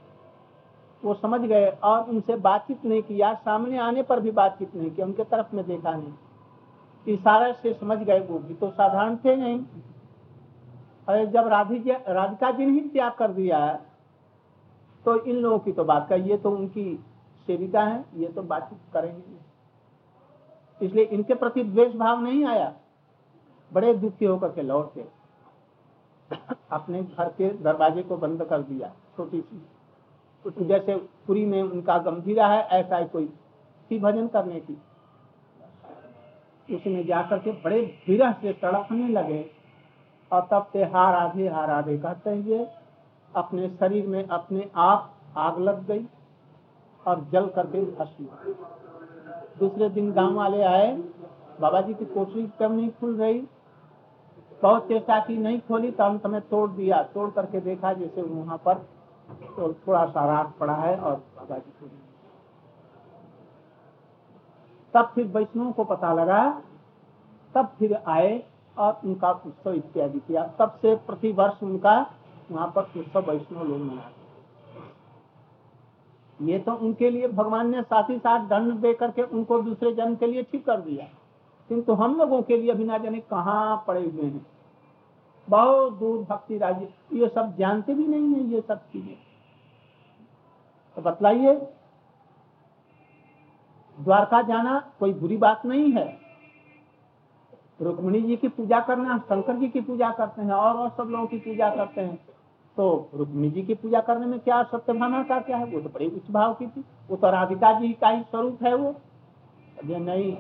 वो 1.04 1.14
समझ 1.14 1.40
गए 1.42 1.68
और 1.84 2.10
उनसे 2.10 2.36
बातचीत 2.38 2.86
नहीं 2.86 3.02
किया 3.02 3.34
सामने 3.36 3.78
आने 3.78 4.04
पर 4.04 4.20
भी 4.20 4.32
बातचीत 4.34 4.76
नहीं 4.76 4.92
किया 4.92 5.06
उनके 5.06 5.24
तरफ़ 5.24 5.56
में 5.56 5.66
देखा 5.68 5.92
नहीं। 5.92 6.14
इशारे 7.08 7.52
से 7.54 7.74
समझ 7.74 7.98
गए, 7.98 8.20
वो 8.20 8.40
भी 8.40 8.54
तो 8.54 8.70
साधारण 8.70 9.16
थे 9.16 9.36
नहीं। 9.36 9.60
अरे, 11.08 11.26
जब 11.28 11.48
राधी 11.48 11.78
राधिका 11.90 12.52
जी 12.52 12.66
ने 12.66 12.72
ही 12.72 12.90
त्याग 12.90 13.12
कर 13.12 13.32
दिया 13.32 13.58
है 13.58 13.80
तो 15.06 15.16
इन 15.22 15.36
लोगों 15.36 15.60
की 15.60 15.72
तो 15.72 15.84
बात 15.84 16.08
का 16.10 16.16
ये 16.18 16.38
तो 16.38 16.52
उनकी 16.52 17.04
सेविका 17.48 17.84
है, 17.84 18.04
ये 18.16 18.28
तो 18.28 18.42
बातचीत 18.44 18.80
करेंगे। 18.94 19.47
इसलिए 20.82 21.04
इनके 21.06 21.34
प्रति 21.36 21.64
द्वेष 21.64 21.94
भाव 21.96 22.22
नहीं 22.22 22.46
आया। 22.46 22.74
बड़े 23.72 23.94
दुखी 23.94 24.26
होकर 24.26 24.52
के 24.52 24.62
लौटे 24.62 25.08
अपने 26.72 27.02
घर 27.04 27.30
के 27.30 27.50
दरवाजे 27.54 28.02
को 28.04 28.18
बंद 28.18 28.44
कर 28.44 28.62
दिया, 28.62 28.92
छोटी 29.18 29.42
सी। 29.42 30.66
जैसे 30.66 30.96
पूरी 31.28 31.46
में 31.46 31.62
उनका 31.62 31.98
गंभीरा 32.00 32.48
है, 32.48 32.62
ऐसा 32.62 32.98
ही 32.98 33.06
कोई 33.06 33.28
थी 33.92 34.00
भजन 34.00 34.28
करने 34.28 34.60
की। 34.60 34.78
उसमें 36.70 37.06
जाकर 37.08 37.38
के 37.38 37.52
बड़े 37.62 37.82
विरह 38.08 38.32
से 38.32 38.54
तड़पने 38.54 39.08
लगे। 39.10 39.46
और 40.32 40.48
तब 40.52 40.68
से 40.74 40.84
हार 40.86 41.16
आधे 41.16 41.48
हार 41.48 41.70
आधे 41.70 41.98
कहते 41.98 42.30
हैं 42.30 42.38
ये 42.38 42.68
अपने 43.34 43.68
शरीर 43.70 44.08
में 44.08 44.28
अपने 44.28 44.70
आप 44.76 45.14
आग 45.38 45.60
लग 45.60 45.86
गई 45.88 46.06
और 47.06 47.24
जल 47.32 47.48
करके 47.50 47.84
भस्म 47.92 48.26
दूसरे 49.60 49.90
दिन 49.90 50.12
गाँव 50.14 50.34
वाले 50.34 50.62
आए 50.64 50.92
बाबा 51.62 51.82
जी 51.82 51.94
की 51.94 52.06
कोठरी 52.06 52.48
कम 52.60 52.72
नहीं 52.72 52.90
खुल 52.92 53.16
रही। 53.16 53.40
बहुत 54.62 54.88
चेष्टा 54.88 55.20
की, 55.20 55.38
नहीं 55.38 55.60
खोली 55.60 55.92
तो 55.92 56.04
अंत 56.04 56.26
में 56.26 56.42
तोड़ 56.42 56.70
दिया। 56.72 57.02
तोड़ 57.14 57.30
करके 57.32 57.60
देखा 57.62 57.94
जैसे 57.94 58.22
वहाँ 58.22 58.58
पर 58.66 58.76
तो 59.56 59.74
थोड़ा 59.88 60.06
सा 60.06 60.26
राख 60.26 60.54
पड़ा 60.60 60.74
है 60.76 60.96
और 60.98 61.16
बाबा 61.38 61.58
जी 61.58 61.72
को 61.72 61.90
तब 64.94 65.12
फिर 65.16 65.26
वैष्णव 65.28 65.72
को 65.72 65.84
पता 65.86 66.14
लगा, 66.14 66.40
तब 67.56 67.66
फिर 67.80 67.94
आए 68.08 68.44
और 68.78 69.02
उनका 69.06 69.32
उत्सव 69.32 69.74
इत्यादि 69.74 70.20
किया। 70.20 70.44
तब 70.60 70.78
से 70.82 70.96
प्रति 71.08 71.32
वर्ष 71.32 71.64
उनका 71.64 71.96
वहाँ 72.52 72.68
पर 72.76 72.82
उत्सव 73.00 73.32
वैष्णव 73.32 73.64
लोग 73.64 73.80
मनाते 73.80 74.17
ये 76.40 76.60
तो 76.60 76.72
उनके 76.72 77.10
लिए 77.10 77.28
भगवान 77.28 77.70
ने 77.70 77.82
साथ 77.82 78.10
ही 78.10 78.18
साथ 78.18 78.40
दंड 78.40 78.74
दे 78.74 78.94
करके 78.94 79.22
उनको 79.22 79.60
दूसरे 79.62 79.94
जन्म 79.94 80.16
के 80.16 80.28
लिए 80.28 80.44
ठीक 80.44 80.66
कर 80.66 80.82
दिया। 80.82 81.06
किंतु 81.70 81.94
हम 81.94 82.16
लोगों 82.16 82.42
के 82.42 82.58
लिए 82.58 82.74
बिना 82.74 82.98
जाने 82.98 83.20
कहाँ 83.20 83.84
पड़े 83.88 84.02
हुए 84.02 84.26
हैं? 84.26 84.46
बहुत 85.48 85.94
दूर 85.94 86.22
भक्ति 86.24 86.58
राज्य, 86.58 86.88
ये 87.14 87.28
सब 87.28 87.56
जानते 87.58 87.94
भी 87.94 88.08
नहीं 88.08 88.34
है 88.36 88.44
ये 88.50 88.62
सब 88.62 88.86
चीज़ें। 88.88 89.16
तो 90.98 91.02
बतलाइए, 91.02 91.54
द्वारका 93.98 94.42
जाना 94.42 94.80
कोई 95.00 95.14
बुरी 95.14 95.38
बात 95.38 95.66
नहीं 95.66 95.92
है। 95.92 96.08
रुक्मिणी 97.82 98.22
जी 98.22 98.36
की 98.36 98.48
पूजा 98.48 98.80
करना, 98.80 99.18
शंकर 99.18 99.56
जी 99.56 99.68
की 99.68 99.82
पूजा 99.82 100.12
करते 100.12 100.42
हैं 100.42 100.52
और 100.52 100.78
और 100.78 100.90
सब 100.90 101.10
लोगों 101.10 101.28
की 101.28 101.38
पूजा 101.38 101.70
करते 101.70 102.02
हैं। 102.02 102.20
तो 102.78 103.10
रुक्मिणी 103.14 103.50
जी 103.52 103.64
की 103.64 103.74
पूजा 103.74 104.00
करने 104.00 104.26
में 104.26 104.40
क्या 104.40 104.64
सत्य 104.64 104.78
सत्यभामा 104.78 105.24
का 105.24 105.40
क्या 105.40 105.58
है? 105.58 105.66
वो 105.66 105.82
तो 105.82 105.90
बड़ी 105.90 106.08
उच्च 106.08 106.32
भाव 106.32 106.54
की 106.54 106.68
थी। 106.68 106.86
वो 107.10 107.16
तो 107.16 107.32
राधिका 107.32 107.80
जी 107.80 107.94
का 107.94 108.10
ही 108.10 108.24
स्वरूप 108.24 108.64
है 108.64 108.76
वो। 108.76 108.96
ये 109.86 110.00
नहीं। 110.00 110.38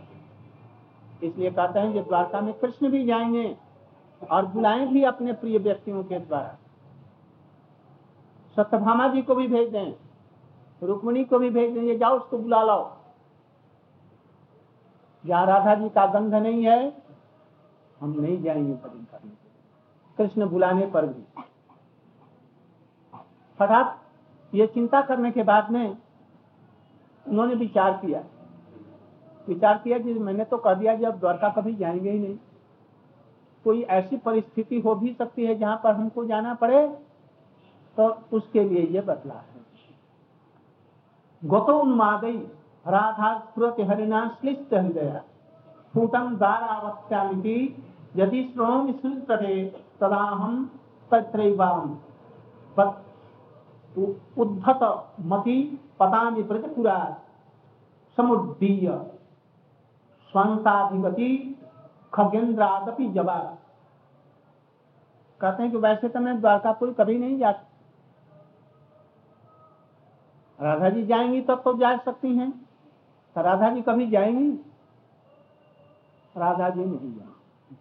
इसलिए 1.24 1.52
कहते 1.52 1.80
हैं 1.80 2.08
द्वारका 2.08 2.42
में 2.42 2.54
कृष्ण 2.54 2.90
भी 2.90 3.06
जाएँगे 3.06 3.58
और 4.32 4.46
बुलाए 4.46 4.86
भी 4.86 5.04
अपने 5.04 5.34
प्रिय 5.34 5.58
व्यक्तियों 5.58 6.04
के 6.04 6.20
द्वारा। 6.20 6.58
सत्यभामा 8.56 9.08
जी 9.08 9.22
को 9.22 9.36
भी 9.36 9.48
भेज 9.48 9.72
दें। 9.72 9.94
रुक्मिणी 10.84 11.24
को 11.24 11.40
भी 11.40 11.50
भेज 11.50 11.74
देंगे 11.74 11.98
जाओ, 11.98 12.18
उसको 12.18 12.38
बुला 12.38 12.64
लाओ। 12.64 12.92
जहाँ 15.26 15.46
राधा 15.46 15.76
जी 15.76 15.90
का 15.90 16.06
गंध 16.06 16.36
नहीं 16.36 16.64
है। 16.64 17.04
हम 18.02 18.22
नहीं 18.22 18.44
जाएँगे 18.44 18.74
कृष्ण 20.18 20.46
बुलाने 20.46 20.86
पर 20.86 21.06
भी। 21.06 21.44
हठात 23.60 24.00
ये 24.54 24.68
चिंता 24.68 25.02
करने 25.02 25.32
के 25.32 25.44
बाद 25.44 25.72
में 25.72 25.98
उन्होंने 27.26 27.56
विचार 27.56 27.92
किया। 27.98 28.24
विचार 29.48 29.78
किया 29.78 29.98
कि 30.00 30.14
मैंने 30.14 30.44
तो 30.44 30.58
कह 30.58 30.74
दिया 30.74 30.96
कि 30.98 31.04
अब 31.06 31.20
द्वारका 31.20 31.50
कभी 31.50 31.76
जाएँगे 31.76 32.12
ही 32.12 32.20
नहीं। 32.20 32.38
कोई 33.66 33.82
ऐसी 33.82 34.18
परिस्थिति 34.18 34.80
हो 34.80 34.96
भी 34.96 35.14
सकती 35.14 35.46
है 35.46 35.56
जहाँ 35.56 35.80
पर 35.84 35.94
हमको 35.94 36.26
जाना 36.26 36.54
पड़े 36.54 36.88
तो 37.98 38.08
उसके 38.34 38.64
लिए 38.64 38.86
ये 38.86 39.02
बदला 39.02 39.34
है। 39.34 39.66
गोतो 41.42 41.80
उन्मादई 41.80 42.38
राधा 42.86 43.38
स्फुरत 43.40 43.76
हरिना 43.90 44.28
श्लिष्ट 44.40 44.74
हृदय 44.74 45.22
फूटम 45.94 46.36
दारावत्यामिति 46.36 47.84
यदि 48.16 48.44
श्रोम 48.44 48.92
तदा 48.92 50.24
हम 50.34 50.70
तत्रैवाम 51.12 51.98
उद्धत 53.98 54.80
मति 55.26 55.62
पतामी 56.00 56.44
प्रतिपुरा 56.44 56.98
समुद्दीय। 58.18 58.90
स्वंताधिपति 60.34 61.30
खगेंद्रादपि 62.14 63.08
जवा 63.08 63.38
कहते 65.42 65.64
हैं 65.64 65.72
कि 65.72 65.78
वैसे 65.78 66.10
तो 66.10 66.20
मैं 66.20 66.40
द्वारकापुर 66.42 66.94
कभी 66.94 67.18
नहीं 67.18 67.38
जा 67.40 67.52
राधा 70.60 70.90
जी 70.90 71.06
जाएँगी 71.06 71.42
तब 71.42 71.62
तो 71.66 71.74
जा 71.78 71.96
सकती 71.98 72.36
हैं। 72.38 72.52
तो 73.36 73.42
राधा 73.42 73.70
जी 73.70 73.82
कभी 73.82 74.08
जाएँगी? 74.08 74.50
राधा 76.36 76.70
जी 76.70 76.86
नहीं 76.86 77.12
जाएँगे। 77.14 77.76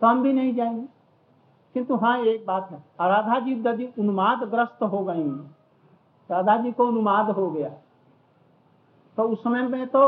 तो 0.00 0.06
हम 0.06 0.22
भी 0.22 0.32
नहीं 0.32 0.54
जाएँगे। 0.54 0.86
किंतु 1.74 1.96
हाँ 1.96 2.18
एक 2.20 2.44
बात 2.46 2.70
है। 2.70 2.76
राधा 3.00 3.38
जी 3.40 3.52
यदि 3.60 3.88
उन्माद 3.98 4.42
ग्रस्त 4.50 4.82
हो 4.84 5.04
गई, 5.04 5.24
राधा 6.30 6.56
जी 6.56 6.72
को 6.72 6.86
उन्माद 6.86 7.30
हो 7.30 7.50
गया 7.50 7.68
तो 9.18 9.22
उस 9.24 9.42
समय 9.44 9.62
में 9.64 9.86
तो 9.88 10.04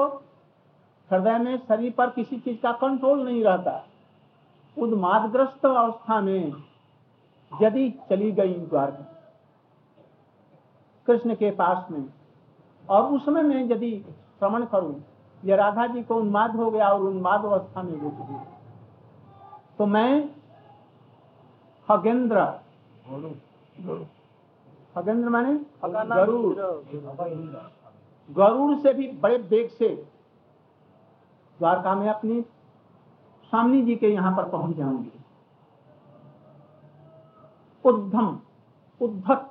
हृदय 1.10 1.38
में 1.38 1.56
शरीर 1.58 1.92
पर 1.98 2.10
किसी 2.10 2.36
चीज़ 2.38 2.60
का 2.60 2.72
कंट्रोल 2.74 3.24
नहीं 3.24 3.42
रहता। 3.44 3.84
उन्मादग्रस्त 4.76 5.66
अवस्था 5.66 6.20
में 6.20 6.52
यदि 7.52 7.90
चली 8.08 8.30
गई 8.32 8.54
द्वारका, 8.54 9.04
कृष्ण 11.06 11.34
के 11.34 11.50
पास 11.52 11.86
में, 11.90 12.04
और 12.88 13.12
उस 13.12 13.24
समय 13.26 13.42
में 13.42 13.64
यदि 13.64 13.90
श्रवण 14.38 14.64
करूँ, 14.66 14.94
ये 15.42 15.56
राधा 15.56 15.86
जी 15.86 16.02
को 16.02 16.16
उन्माद 16.16 16.56
हो 16.56 16.70
गया 16.70 16.88
और 16.88 17.02
उन्माद 17.02 17.44
अवस्था 17.44 17.82
में 17.82 17.92
वो 17.94 18.10
तो 19.78 19.86
मैं 19.86 20.28
खगेंद्र। 21.88 22.44
खगेंद्र 24.96 25.28
माने? 25.28 25.54
गरुड़। 25.84 26.54
गरुड़ 28.28 28.76
से 28.82 28.92
भी 28.94 29.08
बड़े 29.22 29.38
बेग 29.50 29.68
से 29.78 29.88
द्वारका 31.60 31.94
में 31.94 32.08
अपनी 32.10 32.40
स्वामी 33.52 33.82
जी 33.82 33.94
के 33.96 34.08
यहाँ 34.12 34.34
पर 34.36 34.48
पहुँच 34.50 34.76
जाऊँगी 34.76 35.12
उद्धम 37.84 38.38
उद्धत 39.00 39.50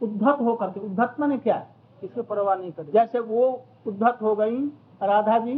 उद्धत 0.00 0.38
होकर 0.40 0.70
के 0.70 0.80
उद्धत 0.80 1.16
माने 1.20 1.38
क्या? 1.38 1.66
इसको 2.02 2.22
परवाह 2.22 2.54
नहीं 2.54 2.72
करे 2.72 2.92
जैसे 2.92 3.20
वो 3.20 3.46
उद्धत 3.86 4.18
हो 4.22 4.34
गई 4.36 4.56
राधा 5.02 5.38
जी 5.44 5.54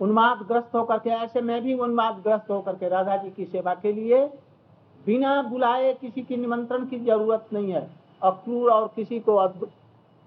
उन्माद 0.00 0.38
ग्रस्त 0.48 0.74
होकर 0.74 0.98
के 0.98 1.10
ऐसे 1.10 1.40
मैं 1.40 1.60
भी 1.62 1.74
उन्माद 1.86 2.20
ग्रस्त 2.26 2.50
होकर 2.50 2.76
के 2.76 2.88
राधा 2.88 3.16
जी 3.16 3.30
की 3.36 3.44
सेवा 3.44 3.74
के 3.82 3.92
लिए 3.92 4.26
बिना 5.06 5.42
बुलाए 5.42 5.92
किसी 5.94 6.22
की 6.22 6.36
निमंत्रण 6.36 6.86
की 6.86 6.98
ज़रूरत 7.00 7.48
नहीं 7.52 7.72
है। 7.72 7.88
अक्रूर 8.22 8.70
और 8.72 8.86
किसी 8.96 9.20
को 9.20 9.36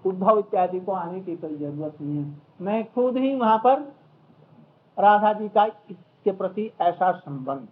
उद्धव 0.04 0.38
इत्यादि 0.38 0.80
को 0.80 0.92
आने 0.92 1.20
की 1.20 1.36
कोई 1.36 1.56
ज़रूरत 1.56 2.00
नहीं 2.00 2.16
है। 2.18 2.40
मैं 2.60 2.84
खुद 2.92 3.16
ही 3.16 3.34
वहाँ 3.34 3.58
पर 3.58 3.80
राधा 4.98 5.32
जी 5.32 5.48
का 5.48 5.66
के 5.66 6.32
प्रति 6.32 6.70
ऐसा 6.80 7.10
संबंध। 7.14 7.68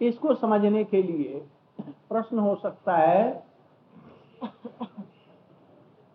इसको 0.00 0.34
समझने 0.34 0.84
के 0.84 1.02
लिए 1.02 1.38
प्रश्न 2.10 2.38
हो 2.38 2.54
सकता 2.56 2.96
है, 2.96 3.42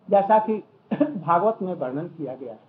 जैसा 0.10 0.38
कि 0.40 0.54
भागवत 0.92 1.62
में 1.62 1.74
वर्णन 1.74 2.08
किया 2.08 2.36
गया 2.36 2.54
है। 2.54 2.60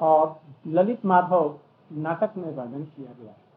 और 0.00 0.40
ललित 0.66 1.04
माधव 1.06 1.58
नाटक 1.90 2.36
में 2.36 2.54
वर्णन 2.54 2.84
किया 2.86 3.12
गया 3.12 3.30
है। 3.30 3.48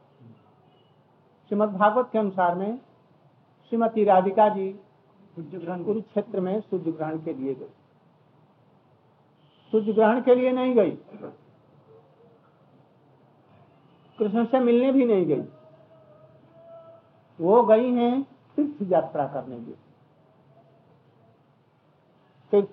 श्रीमद 1.54 1.70
भागवत 1.70 2.10
के 2.12 2.20
अनुसार 2.20 2.56
में 2.56 2.78
श्रीमती 3.70 4.04
राधिका 4.04 4.50
जी 4.50 4.80
कुरुक्षेत्र 5.40 6.40
में 6.40 6.62
सूर्य 6.62 6.92
ग्रहण 6.92 7.20
के 7.20 7.34
लिए 7.34 7.56
गई। 7.56 7.68
सूर्य 9.72 9.94
ग्रहण 9.94 10.22
के 10.22 10.36
लिए 10.36 10.52
नहीं 10.52 10.76
गई। 10.76 10.92
कृष्ण 14.20 14.46
से 14.46 14.60
मिलने 14.60 14.92
भी 14.92 15.06
नहीं 15.06 15.26
गई। 15.26 15.42
वो 17.42 17.64
गई 17.64 17.92
हैं 17.92 18.24
तीर्थ 18.56 18.92
यात्रा 18.92 19.28
करने 19.28 19.60
के 19.60 19.72
तीर्थ। 22.52 22.70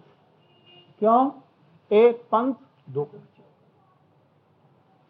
क्यों? 0.98 1.30
एक 1.92 2.22
पंथ 2.32 2.54
दो 2.90 3.04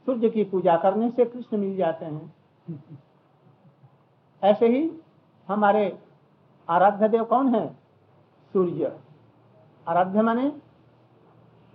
सूर्य 0.06 0.30
की 0.30 0.44
पूजा 0.44 0.76
करने 0.76 1.11
से 1.11 1.24
कृष्ण 1.24 1.56
मिल 1.59 1.76
जाते 1.76 2.04
हैं। 2.04 2.35
ऐसे 4.42 4.68
ही 4.68 4.90
हमारे 5.48 5.98
आराध्य 6.68 7.09
देव 7.09 7.24
कौन 7.24 7.55
है? 7.55 7.66
सूर्य। 8.53 8.98
आराध्य 9.88 10.22
माने 10.22 10.48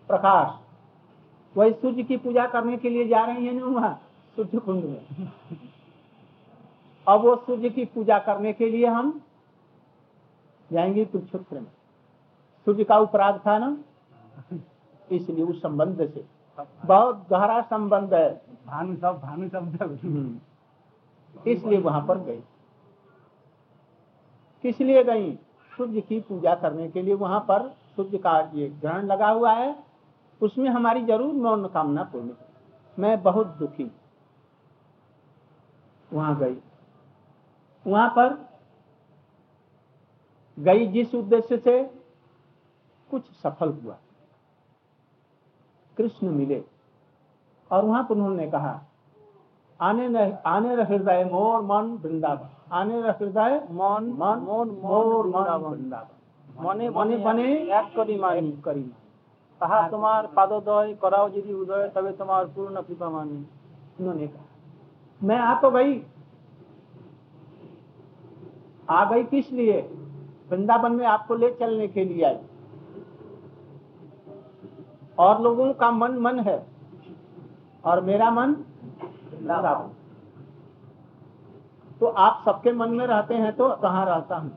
प्रकाश। 0.09 1.57
वही 1.57 1.73
सूर्य 1.73 2.03
की 2.03 2.17
पूजा 2.17 2.45
करने 2.45 2.77
के 2.77 2.89
लिए 2.89 3.07
जा 3.07 3.25
रही 3.25 3.47
है 3.47 3.53
ना 3.53 3.65
वहाँ 3.65 3.93
सूर्य 4.35 4.59
कुंड 4.59 4.83
में। 4.83 5.31
अब 7.07 7.21
वो 7.21 7.35
सूर्य 7.35 7.69
की 7.69 7.85
पूजा 7.85 8.19
करने 8.19 8.53
के 8.53 8.69
लिए 8.69 8.85
हम 8.85 9.21
जाएँगे 10.71 11.05
कुरुक्षेत्र 11.05 11.59
में। 11.59 11.71
सूर्य 12.65 12.83
का 12.83 12.97
उपराग 12.97 13.39
था 13.39 13.57
ना? 13.57 13.77
इसलिए 15.11 15.45
उस 15.45 15.61
संबंध 15.61 16.09
से। 16.09 16.25
बहुत 16.85 17.25
गहरा 17.29 17.61
संबंध 17.61 18.13
है। 18.13 18.29
भानु 18.67 18.95
सब 18.95 19.19
भानु 19.23 19.49
शब्द। 19.49 20.39
इसलिए 21.47 21.79
वहाँ 21.79 22.05
पर 22.07 22.17
गई 22.17 22.39
किस 24.65 24.79
लिए 24.81 25.03
गई? 25.03 25.31
सूर्य 25.71 26.01
की 26.01 26.19
पूजा 26.19 26.53
करने 26.55 26.87
के 26.89 27.01
लिए। 27.01 27.13
वहाँ 27.13 27.39
पर 27.39 27.67
सूर्य 27.95 28.17
का 28.17 28.39
ये 28.53 28.67
ग्रहण 28.69 29.05
लगा 29.05 29.29
हुआ 29.29 29.51
है। 29.51 29.75
उसमें 30.41 30.69
हमारी 30.69 31.03
ज़रूर 31.05 31.33
मनोकामना 31.33 32.03
पूर्ण 32.03 32.33
मैं 32.97 33.21
बहुत 33.23 33.47
दुखी। 33.47 33.91
वहाँ 36.13 36.37
गई। 36.39 36.57
वहाँ 37.85 38.09
पर 38.09 38.33
गई 40.57 40.87
जिस 40.87 41.15
उद्देश्य 41.15 41.57
से 41.57 41.83
कुछ 43.09 43.31
सफल 43.33 43.69
हुआ। 43.73 43.97
कृष्ण 45.97 46.31
मिले। 46.31 46.63
और 47.71 47.85
वहाँ 47.85 48.03
पर 48.03 48.15
उन्होंने 48.15 48.51
कहा, 48.51 48.79
आने 49.79 50.07
न 50.09 50.31
आने 50.45 50.83
हृदय 50.83 51.23
मोर 51.23 51.61
मन 51.61 51.97
वृंदावन। 51.97 52.54
आने 52.70 52.96
हृदय 53.10 53.54
मन 53.72 54.02
मन 54.20 54.38
मोर 54.48 54.66
मोर 54.82 55.26
मन 55.26 55.44
বৃন্দাবন। 55.62 55.70
वृंदावन 55.70 56.18
মনে 56.46 56.86
মনে 56.90 57.16
বনে 57.26 57.48
এক 57.78 57.86
করি 57.96 58.14
মানি 58.18 58.50
এক 58.50 58.58
করি 58.64 58.84
তাহা 59.60 59.78
তোমার 59.92 60.22
পাদদয় 60.36 60.90
করাও 61.02 61.26
যদি 61.36 61.52
উদয় 61.54 61.86
তবে 61.94 62.10
তোমার 62.20 62.42
পূর্ণ 62.54 62.76
কৃপা 62.88 63.08
মানি 63.16 63.40
उन्होंने 64.00 64.26
कहा 64.26 64.44
मैं 65.20 65.38
आ 65.40 65.54
तो 65.60 65.70
गई 65.70 65.92
आ 68.90 69.04
गई 69.04 69.24
किस 69.24 69.50
लिए 69.52 69.80
वृंदावन 70.50 70.92
में 70.92 71.06
आपको 71.06 71.34
ले 71.34 71.50
चलने 71.54 71.88
के 71.88 72.04
लिए 72.04 72.24
आई 72.24 72.38
और 75.18 75.40
लोगों 75.42 75.72
का 75.74 75.90
मन 75.92 76.18
मन 76.18 76.38
है 76.40 76.58
और 77.84 78.00
मेरा 78.00 78.30
मन 78.30 78.54
वृंदावन 79.32 79.88
तो 82.01 82.05
आप 82.07 82.41
सबके 82.45 82.71
मन 82.73 82.89
में 82.89 83.05
रहते 83.07 83.33
हैं 83.35 83.55
तो 83.55 83.69
कहाँ 83.77 84.05
रहता 84.05 84.35
हूँ? 84.35 84.51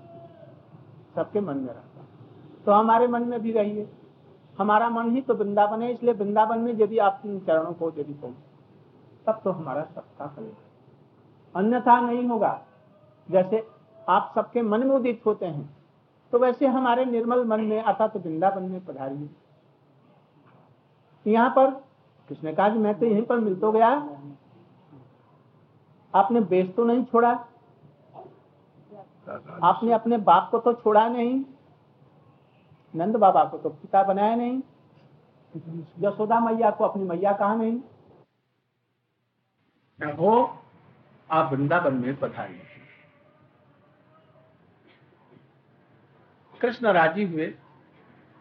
सबके 1.15 1.41
मन 1.41 1.57
में 1.57 1.67
रहता 1.67 2.01
हूँ। 2.01 2.07
तो 2.67 2.73
हमारे 2.73 3.07
मन 3.09 3.23
में 3.23 3.41
भी 3.43 3.53
रहिए। 3.53 3.89
हमारा 4.59 4.89
मन 4.91 5.11
ही 5.11 5.21
तो 5.21 5.35
वृंदावन 5.35 5.83
है, 5.83 5.93
इसलिए 5.93 6.15
वृंदावन 6.15 6.59
में 6.59 6.73
यदि 6.75 6.99
आप 6.99 7.23
इन 7.27 7.39
चरणों 7.41 7.73
को 7.73 7.89
यदि 7.91 8.13
पहुँचे 8.15 8.47
तब 9.27 9.41
तो 9.45 9.51
हमारा 9.53 9.83
सबका 9.85 10.27
कलेगा 10.27 10.67
अन्यथा 11.55 12.01
नहीं 12.01 12.27
होगा। 12.29 12.61
जैसे 13.29 13.67
आप 14.09 14.33
सबके 14.35 14.63
मन 14.63 14.87
में 14.87 14.95
उदित 14.97 15.21
होते 15.27 15.47
हैं 15.47 15.69
तो 16.33 16.39
वैसे 16.39 16.67
हमारे 16.69 17.05
निर्मल 17.05 17.45
मन 17.45 17.61
में, 17.61 17.83
अर्थात 17.83 18.13
तो 18.13 18.19
वृंदावन 18.19 18.63
में 18.63 18.85
पधारिए। 18.85 19.29
यहाँ 21.27 21.51
पर 21.51 21.71
किसने 22.29 22.53
कहा 22.53 22.69
कि 22.69 22.79
मैं 22.79 22.99
तो 22.99 23.07
यहीं 23.07 23.23
पर 23.23 23.39
मिल 23.39 23.55
तो 23.57 23.73
गया। 23.73 23.91
आपने 26.19 26.41
बेच 26.41 26.75
तो 26.77 26.85
नहीं 26.85 27.05
छोड़ा? 27.05 27.31
आपने 29.63 29.93
अपने 29.93 30.17
बाप 30.19 30.49
को 30.51 30.59
तो 30.59 30.73
छोड़ा 30.73 31.09
नहीं। 31.09 31.45
नंद 32.95 33.17
बाबा 33.17 33.45
को 33.45 33.59
तो 33.59 33.71
पिता 33.71 34.03
बनाया 34.03 34.35
नहीं। 34.35 34.61
यशोदा 36.01 36.41
मैया 36.41 36.71
को 36.71 36.85
अपनी 36.85 37.05
मैया 37.05 37.33
कहा 37.33 37.55
नहीं। 37.55 37.81
हो, 40.01 40.33
आप 41.31 41.53
वृंदावन 41.53 41.95
में 41.95 42.17
पधारिए 42.17 42.67
कृष्ण 46.61 46.93
राज़ी 46.93 47.25
हुए, 47.25 47.47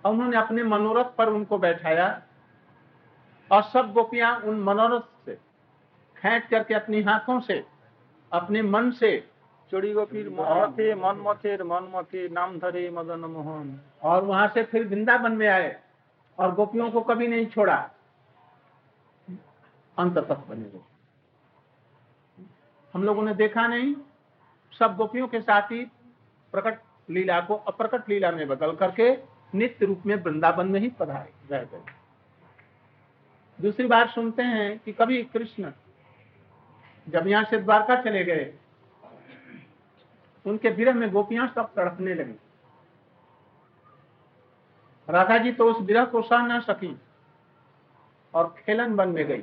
और 0.05 0.11
उन्होंने 0.11 0.37
अपने 0.37 0.63
मनोरथ 0.63 1.15
पर 1.17 1.29
उनको 1.29 1.57
बैठाया, 1.57 2.07
और 3.51 3.61
सब 3.63 3.91
गोपियाँ 3.93 4.35
उन 4.39 4.59
मनोरथ 4.63 5.01
फेंक 6.21 6.47
करके 6.49 6.73
अपनी 6.73 7.01
हाथों 7.01 7.39
से 7.39 7.63
अपने 8.32 8.62
मन 8.62 8.91
से 8.91 9.17
चोरी 9.71 9.93
गोपीर 9.93 10.30
मथे 10.30 10.93
मन 10.95 11.23
मथेर 11.27 11.63
मन 11.63 11.91
मथे 11.95 12.27
नाम 12.30 12.58
धरे 12.60 12.89
मदन 12.89 13.19
मोहन। 13.19 13.80
और 14.03 14.23
वहाँ 14.23 14.47
से 14.47 14.63
फिर 14.63 14.88
वृंदावन 14.88 15.32
में 15.32 15.47
आए 15.47 15.75
और 16.38 16.53
गोपियों 16.56 16.91
को 16.91 17.01
कभी 17.01 17.27
नहीं 17.27 17.45
छोड़ा। 17.45 17.77
अंत 19.97 20.17
तक 20.17 20.45
बने 20.49 20.63
रहे। 20.63 20.80
हम 22.93 23.03
लोगों 23.03 23.23
ने 23.23 23.34
देखा 23.34 23.67
नहीं 23.67 23.95
सब 24.80 24.95
गोपियों 24.95 25.27
के 25.27 25.41
साथ 25.41 25.71
ही 25.71 25.86
प्रकट 26.53 26.82
लीला 27.10 27.39
को 27.41 27.56
अप्रकट 27.67 28.10
लीला 28.10 28.32
में 28.32 28.47
बदल 28.47 28.75
करके 28.75 29.12
नित्य 29.56 29.86
रूप 29.86 30.06
में 30.06 30.15
वृंदावन 30.15 30.67
में 30.67 30.80
ही 30.80 30.89
पधारे 30.89 31.34
रह 31.51 31.63
गए। 31.63 31.82
दूसरी 33.60 33.86
बार 33.88 34.08
सुनते 34.08 34.43
हैं 34.43 34.80
कि 34.80 34.91
कभी 34.93 35.23
कृष्ण 35.23 35.71
जब 37.07 37.27
यहाँ 37.27 37.43
से 37.43 37.57
द्वारका 37.57 38.01
चले 38.01 38.23
गए 38.23 38.53
उनके 40.45 40.69
विरह 40.69 40.93
में 40.93 41.09
गोपियाँ 41.11 41.47
सब 41.55 41.73
तड़पने 41.75 42.13
लगी। 42.13 42.35
राधा 45.07 45.37
जी 45.37 45.51
तो 45.51 45.69
उस 45.71 45.81
विरह 45.81 46.05
को 46.05 46.21
सह 46.21 46.41
न 46.47 46.59
सकी 46.61 46.95
और 48.33 48.55
खेलन 48.57 48.93
वन 48.93 49.09
में 49.09 49.25
गई। 49.27 49.41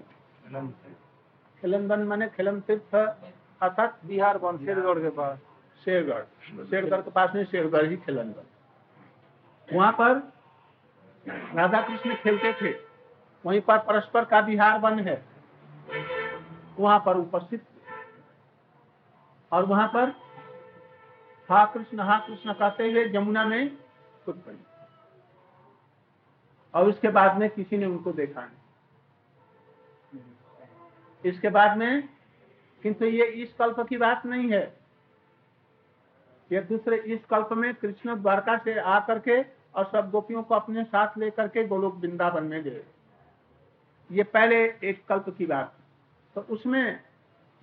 खेलन 1.62 1.86
वन। 1.86 2.02
माने 2.02 2.28
खेलन 2.28 2.60
तीर्थ 2.60 2.94
अर्थात 2.94 3.98
बिहार 4.06 4.38
वन 4.38 4.58
शेरगढ़ 4.58 4.98
के 4.98 5.10
पास। 5.10 5.38
शेरगढ़। 5.84 6.22
शेरगढ़ 6.64 7.00
के 7.00 7.10
पास 7.10 7.34
में 7.34 7.44
शेरगढ़ 7.44 7.86
ही 7.86 7.96
खेलन 7.96 8.28
वन। 8.28 8.46
वहाँ 9.68 9.92
पर 9.92 10.12
राधा 11.54 11.80
कृष्ण 11.82 12.14
खेलते 12.14 12.52
थे। 12.52 12.74
वहीं 13.44 13.60
पर 13.60 13.78
परस्पर 13.78 14.24
का 14.24 14.40
बिहार 14.40 14.78
वन 14.80 14.98
है। 15.00 15.22
वहाँ 16.78 16.98
पर 17.06 17.16
उपस्थित। 17.16 17.62
और 19.52 19.64
वहाँ 19.66 19.86
पर 19.88 20.12
हा 21.48 21.64
कृष्ण 21.64 22.00
हा 22.00 22.18
कृष्ण 22.18 22.52
कहते 22.52 22.90
हुए 22.90 23.04
यमुना 23.14 23.44
में 23.44 23.76
कूद 24.26 24.42
पड़ी 24.46 24.58
और 26.74 26.88
उसके 26.88 27.08
बाद 27.10 27.36
में 27.38 27.48
किसी 27.50 27.78
ने 27.78 27.86
उनको 27.86 28.12
देखा 28.12 28.40
नहीं। 28.40 28.62
इसके 31.24 31.48
बाद 31.48 31.76
में, 31.78 32.08
किंतु 32.84 33.04
ये 33.06 33.26
इस 33.42 33.52
कल्प 33.58 33.80
की 33.80 33.96
बात 33.96 34.26
नहीं 34.26 34.50
है। 34.52 34.62
ये 36.50 36.60
दूसरे 36.62 36.96
इस 36.96 37.24
कल्प 37.24 37.48
में 37.52 37.74
कृष्ण 37.74 38.14
द्वारका 38.16 38.56
से 38.56 38.78
आकर 38.78 39.18
के 39.18 39.40
और 39.42 39.84
सब 39.92 40.10
गोपियों 40.10 40.42
को 40.42 40.54
अपने 40.54 40.84
साथ 40.84 41.18
लेकर 41.18 41.48
के 41.48 41.64
गोलोक 41.66 41.94
वृंदावन 41.94 42.44
में 42.44 42.62
गए। 42.62 42.82
ये 44.10 44.22
पहले 44.24 44.56
एक 44.84 45.04
कल्प 45.08 45.34
की 45.38 45.46
बात। 45.46 45.74
तो 46.34 46.40
उसमें 46.40 47.04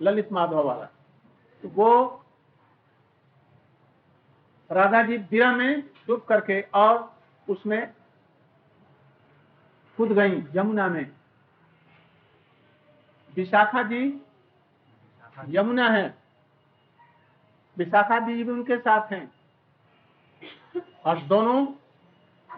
ललित 0.02 0.32
माधव 0.32 0.66
वाला। 0.66 0.84
तो 1.62 1.68
वो 1.68 2.24
राधा 4.72 5.02
जी 5.02 5.16
विरह 5.16 5.52
में 5.56 5.80
डूब 5.80 6.20
करके 6.20 6.60
और 6.60 7.16
उसमें 7.48 7.92
खुद 9.96 10.08
गई 10.08 10.44
यमुना 10.56 10.88
में। 10.88 11.12
विशाखा 13.36 13.82
जी, 13.82 14.20
यमुना 15.48 15.88
है। 15.88 16.18
विशाखा 17.78 18.18
जी 18.18 18.44
भी 18.44 18.50
उनके 18.50 18.78
साथ 18.78 19.12
हैं। 19.12 19.32
और 21.04 21.22
दोनों 21.22 21.66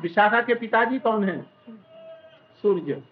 विशाखा 0.03 0.43
के 0.43 0.55
पिताजी 0.55 0.99
कौन 0.99 1.25
हैं? 1.25 1.53
सूर्य। 2.63 3.03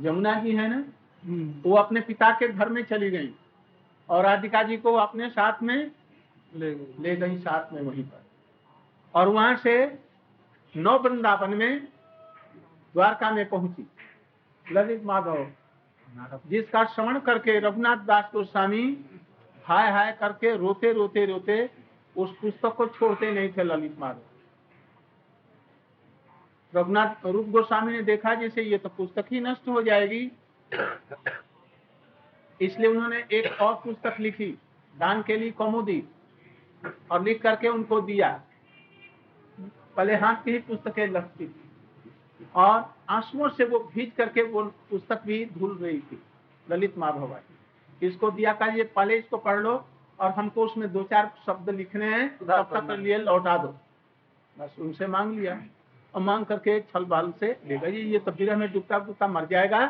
यमुना 0.00 0.34
जी 0.34 0.56
है 0.56 0.68
ना? 0.68 0.84
वो 1.22 1.74
अपने 1.76 2.00
पिता 2.00 2.30
के 2.32 2.48
घर 2.48 2.68
में 2.68 2.82
चली 2.84 3.10
गई 3.10 3.30
और 4.08 4.24
राधिका 4.24 4.62
जी 4.62 4.76
को 4.76 4.92
अपने 4.96 5.28
साथ 5.30 5.62
में 5.62 5.90
ले 6.52 6.74
गए 6.74 6.86
ले 7.00 7.16
गई, 7.16 7.38
साथ 7.38 7.72
में 7.72 7.80
वहीं 7.82 8.04
पर। 8.04 8.22
और 9.14 9.28
वहाँ 9.28 9.56
से 9.56 9.74
नौ 10.74 10.98
वृंदावन 10.98 11.54
में 11.54 11.80
द्वारका 12.94 13.30
में 13.30 13.48
पहुँची। 13.48 13.86
ललित 14.66 15.04
माधव, 15.04 15.46
जिसका 16.48 16.84
श्रवण 16.84 17.18
करके 17.20 17.58
रघुनाथ 17.60 17.96
दास 18.06 18.30
गोस्वामी 18.32 18.82
हाय 19.64 19.90
हाय 19.92 20.12
करके 20.20 20.56
रोते 20.56 20.92
रोते 20.92 21.24
रोते 21.26 21.70
उस 22.16 22.30
पुस्तक 22.40 22.74
को 22.76 22.86
छोड़ते 22.88 23.30
नहीं 23.32 23.48
थे 23.52 23.62
ललित 23.64 23.98
माधव। 23.98 24.20
रघुनाथ 26.72 27.26
रूप 27.26 27.46
गोस्वामी 27.48 27.92
ने 27.92 28.02
देखा, 28.02 28.34
जैसे 28.34 28.62
ये 28.62 28.78
तो 28.78 28.88
पुस्तक 28.88 29.26
ही 29.32 29.40
नष्ट 29.40 29.68
हो 29.68 29.82
जाएगी 29.82 30.30
इसलिए 32.60 32.90
उन्होंने 32.90 33.24
एक 33.32 33.60
और 33.62 33.74
पुस्तक 33.84 34.16
लिखी 34.20 34.46
दान 34.94 35.22
के 35.22 35.36
लिए 35.36 35.50
कौमुदी 35.52 36.02
और 37.10 37.22
लिख 37.24 37.40
करके 37.42 37.68
उनको 37.68 38.00
दिया। 38.00 38.30
पहले 39.96 40.16
हाथ 40.16 40.44
की 40.44 40.50
ही 40.52 40.58
पुस्तकें 40.60 41.06
लगती 41.08 41.46
थी 41.46 42.48
और 42.56 42.94
आंसुओं 43.10 43.48
से 43.48 43.64
वो 43.64 43.78
भीज 43.94 44.12
करके 44.16 44.42
वो 44.42 44.62
पुस्तक 44.90 45.22
भी 45.26 45.44
धुल 45.58 45.76
रही 45.76 45.98
थी 46.00 46.22
ललित 46.66 46.98
माधव 46.98 47.26
वाली। 47.28 48.06
इसको 48.06 48.30
दिया 48.30 48.52
का 48.52 48.66
ये 48.66 48.82
पहले 48.96 49.16
इसको 49.18 49.36
पढ़ 49.38 49.58
लो 49.60 49.72
और 50.18 50.30
हमको 50.32 50.64
उसमें 50.64 50.92
दो 50.92 51.02
चार 51.10 51.30
शब्द 51.46 51.70
लिखने 51.70 52.06
हैं 52.06 52.28
तब 52.38 52.70
तक 52.74 52.90
लिए 52.98 53.18
लौटा 53.18 53.56
दो। 53.58 53.74
बस 54.56 54.76
उनसे 54.80 55.06
मांग 55.06 55.38
लिया 55.38 55.60
और 56.14 56.20
मांग 56.22 56.44
करके 56.46 56.80
छल 56.82 57.04
बाल 57.06 57.32
से 57.40 57.56
ले 57.66 57.78
गए। 57.78 57.90
ये 57.90 58.18
तो 58.18 58.30
विरह 58.32 58.56
में 58.56 58.72
डूबता 58.72 58.98
डूबता 58.98 59.26
मर 59.28 59.46
जाएगा। 59.46 59.82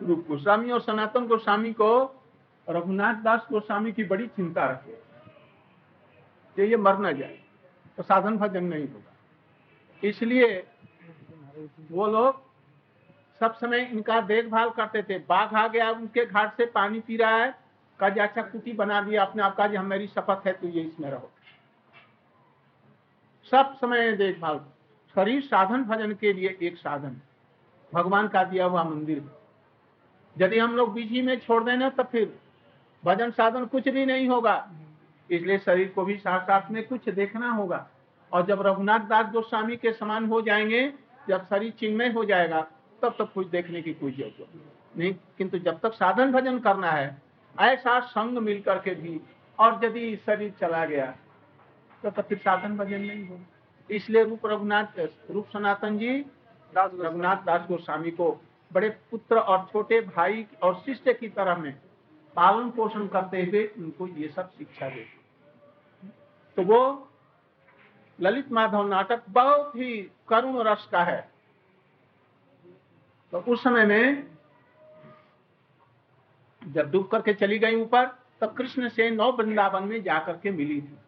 रूप 0.00 0.24
गोस्वामी 0.28 0.70
और 0.70 0.80
सनातन 0.80 1.26
गोस्वामी 1.26 1.72
को 1.72 1.90
रघुनाथ 2.66 3.14
दास 3.14 3.46
गोस्वामी 3.52 3.92
की 3.92 4.04
बड़ी 4.04 4.26
चिंता 4.26 4.66
रही 4.66 4.92
कि 6.56 6.62
ये 6.62 6.76
मर 6.76 6.98
न 6.98 7.12
जाए 7.18 7.38
तो 7.96 8.02
साधन 8.02 8.36
भजन 8.36 8.64
नहीं 8.64 8.88
होगा। 8.88 9.12
इसलिए 10.02 10.56
वो 11.90 12.06
लोग 12.06 12.44
सब 13.40 13.54
समय 13.54 13.80
इनका 13.82 14.20
देखभाल 14.20 14.70
करते 14.70 15.02
थे। 15.02 15.18
बाघ 15.18 15.54
आ 15.54 15.66
गया, 15.68 15.90
उनके 15.90 16.24
घाट 16.26 16.56
से 16.56 16.66
पानी 16.66 17.00
पी 17.00 17.16
रहा 17.16 17.36
है। 17.36 17.54
का 18.00 18.08
जी 18.08 18.20
अच्छा 18.20 18.42
कुटी 18.42 18.72
बना 18.72 19.00
दिया, 19.00 19.24
अपने 19.24 19.42
आप 19.42 19.56
का 19.56 19.66
जी 19.66 19.76
हम 19.76 19.86
मेरी 19.86 20.06
शपथ 20.06 20.46
है, 20.46 20.52
तू 20.52 20.68
ये 20.68 20.82
इसमें 20.82 21.10
रहो। 21.10 21.30
सब 23.52 23.74
समय 23.74 24.12
देखभाल। 24.12 24.58
शरीर 25.14 25.42
साधन 25.42 25.84
भजन 25.84 26.14
के 26.14 26.32
लिए 26.32 26.56
एक 26.62 26.76
साधन। 26.76 27.20
भगवान 27.92 28.28
का 28.28 28.44
दिया 28.44 28.64
हुआ 28.64 28.84
मंदिर। 28.84 29.18
है 29.18 29.35
यदि 30.36 30.58
हम 30.58 30.76
लोग 30.76 30.92
बीच 30.92 31.10
ही 31.10 31.22
में 31.22 31.38
छोड़ 31.40 31.62
देना 31.64 31.88
तो 31.90 32.02
फिर 32.02 32.32
भजन 33.02 33.30
साधन 33.30 33.64
कुछ 33.64 33.88
भी 33.88 34.04
नहीं 34.06 34.28
होगा। 34.28 34.56
इसलिए 35.30 35.58
शरीर 35.58 35.88
को 35.88 36.04
भी 36.04 36.16
साथ 36.16 36.40
साथ 36.40 36.70
में 36.70 36.86
कुछ 36.86 37.08
देखना 37.08 37.50
होगा। 37.50 37.86
और 38.32 38.46
जब 38.46 38.62
रघुनाथ 38.66 39.00
दास 39.08 39.32
गोस्वामी 39.32 39.76
के 39.76 39.92
समान 39.92 40.26
हो 40.26 40.40
जाएँगे 40.42 40.82
जब 41.28 41.44
शरीर 41.44 41.72
चिन्मय 41.72 42.08
हो 42.12 42.24
जाएगा 42.24 42.60
तब 43.02 43.14
तक 43.18 43.32
कुछ 43.34 43.46
देखने 43.46 43.82
की 43.82 43.92
कोई 43.94 44.12
ज़रूरत 44.12 44.98
नहीं। 44.98 45.14
किंतु 45.38 45.58
जब 45.58 45.78
तक 45.80 45.94
साधन 45.94 46.32
भजन 46.32 46.58
करना 46.58 46.90
है 46.90 47.16
ऐसा 47.56 47.98
संग 48.06 48.38
मिल 48.38 48.60
करके 48.60 48.94
भी 48.94 49.20
और 49.58 49.80
यदि 49.84 50.16
शरीर 50.26 50.52
चला 50.60 50.84
गया 50.84 51.06
तो, 52.04 52.10
तो 52.10 52.22
फिर 52.22 52.38
साधन 52.38 52.76
भजन 52.76 53.00
नहीं 53.00 53.26
होगा। 53.28 53.44
इसलिए 53.90 54.24
रूप 54.24 54.46
रघुनाथ 54.46 54.98
रूप 55.30 55.48
सनातन 55.52 55.98
जी 55.98 56.18
रघुनाथ 56.72 57.44
दास 57.44 57.66
गोस्वामी 57.68 58.10
को 58.10 58.30
बड़े 58.70 58.88
पुत्र 59.10 59.38
और 59.38 59.66
छोटे 59.72 60.00
भाई 60.00 60.46
और 60.62 60.74
शिष्य 60.76 61.12
की 61.14 61.28
तरह 61.28 61.56
में 61.56 61.72
पालन 62.36 62.70
पोषण 62.70 63.06
करते 63.06 63.42
हुए 63.44 63.66
उनको 63.78 64.06
ये 64.08 64.28
सब 64.28 64.50
शिक्षा 64.50 64.88
देते 64.88 65.14
तो 66.56 66.62
वो 66.62 67.08
ललित 68.18 68.52
माधव 68.52 68.86
नाटक 68.88 69.22
बहुत 69.28 69.76
ही 69.76 69.92
करुण 70.28 70.62
रस 70.62 70.88
का 70.92 71.02
है। 71.04 71.20
तो 73.32 73.38
उस 73.38 73.62
समय 73.62 73.84
में 73.84 74.26
जब 76.62 76.90
डूब 76.90 77.06
करके 77.06 77.34
चली 77.34 77.58
गई 77.58 77.74
ऊपर, 77.74 78.06
तब 78.40 78.54
कृष्ण 78.54 78.88
से 78.88 79.10
नौ 79.10 79.30
वृंदावन 79.32 79.82
में 79.82 80.02
जाकर 80.02 80.36
के 80.36 80.50
मिली 80.50 80.80
थी। 80.80 80.98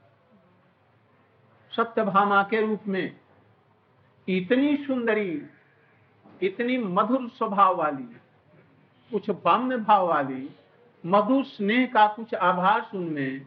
सत्यभामा 1.72 2.42
के 2.42 2.60
रूप 2.60 2.86
में 2.88 3.16
इतनी 4.28 4.76
सुंदरी 4.76 5.30
इतनी 6.42 6.78
मधुर 6.78 7.28
स्वभाव 7.28 7.76
वाली, 7.76 8.02
कुछ 9.10 9.30
बाम्य 9.30 9.76
भाव 9.76 10.08
वाली, 10.08 10.50
मधुर 11.06 11.44
स्नेह 11.44 11.86
का 11.86 12.06
कुछ 12.06 12.34
आभास 12.34 12.90
उनमें 12.94 13.40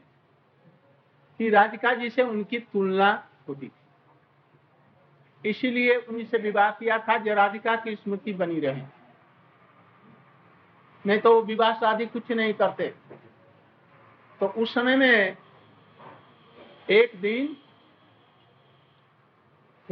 कि 1.39 1.49
राधिका 1.49 1.93
जी 1.93 2.09
से 2.09 2.21
उनकी 2.21 2.59
तुलना 2.59 3.27
होती 3.49 3.67
थी। 3.67 5.49
इसीलिए 5.49 5.95
उनसे 5.95 6.37
विवाह 6.37 6.71
किया 6.71 6.97
था 6.97 7.17
जो 7.17 7.33
राधिका 7.33 7.75
की 7.75 7.95
स्मृति 7.95 8.33
बनी 8.33 8.59
रहे। 8.59 8.81
नहीं 11.05 11.19
तो 11.19 11.33
वो 11.35 11.41
विवाह 11.41 11.73
शादी 11.73 12.05
कुछ 12.05 12.31
नहीं 12.31 12.53
करते। 12.53 12.93
तो 14.39 14.47
उस 14.47 14.73
समय 14.73 14.95
में 14.95 15.37
एक 16.89 17.11
दिन 17.21 17.57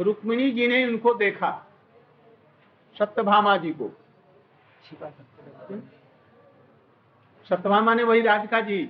रुक्मिणी 0.00 0.50
जी 0.50 0.66
ने 0.66 0.86
उनको 0.86 1.14
देखा। 1.14 1.69
सत्यभामा 3.00 3.56
जी 3.56 3.70
को। 3.72 3.90
सत्यभामा 7.46 7.94
ने 7.94 8.02
वही 8.02 8.20
राधिका 8.20 8.60
जी 8.60 8.88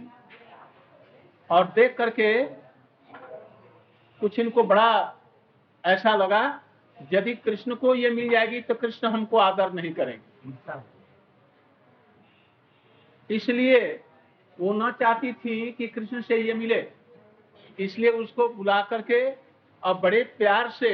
और 1.51 1.65
देख 1.75 1.97
करके 1.97 2.33
कुछ 4.21 4.39
इनको 4.39 4.63
बड़ा 4.63 5.17
ऐसा 5.85 6.15
लगा, 6.17 6.61
यदि 7.13 7.35
कृष्ण 7.35 7.75
को 7.75 7.95
ये 7.95 8.11
मिल 8.11 8.31
जाएगी 8.31 8.61
तो 8.61 8.75
कृष्ण 8.75 9.09
हमको 9.09 9.37
आदर 9.39 9.73
नहीं 9.73 9.93
करेंगे। 9.93 10.79
इसलिए 13.31 13.79
वो 14.59 14.73
न 14.73 14.91
चाहती 14.93 15.33
थी 15.35 15.71
कि 15.73 15.87
कृष्ण 15.89 16.21
से 16.23 16.37
ये 16.37 16.55
मिले। 16.55 16.81
इसलिए 17.79 18.11
उसको 18.13 18.49
बुला 18.49 18.81
करके 18.83 19.21
और 19.83 19.95
बड़े 19.95 20.23
प्यार 20.39 20.71
से 20.71 20.93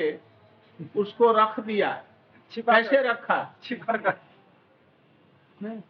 उसको 0.96 1.32
रख 1.32 1.60
दिया। 1.60 1.90
कैसे 2.52 3.02
रखा? 3.02 3.54
छिपा 3.62 3.96
कर। 3.96 5.82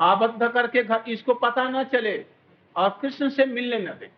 आबद्ध 0.00 0.48
करके 0.48 0.82
घर 0.82 1.04
इसको 1.08 1.34
पता 1.34 1.68
न 1.68 1.84
चले 1.84 2.24
और 2.76 2.98
कृष्ण 3.02 3.28
से 3.28 3.44
मिलने 3.46 3.78
न 3.78 3.90
दे। 3.90 4.10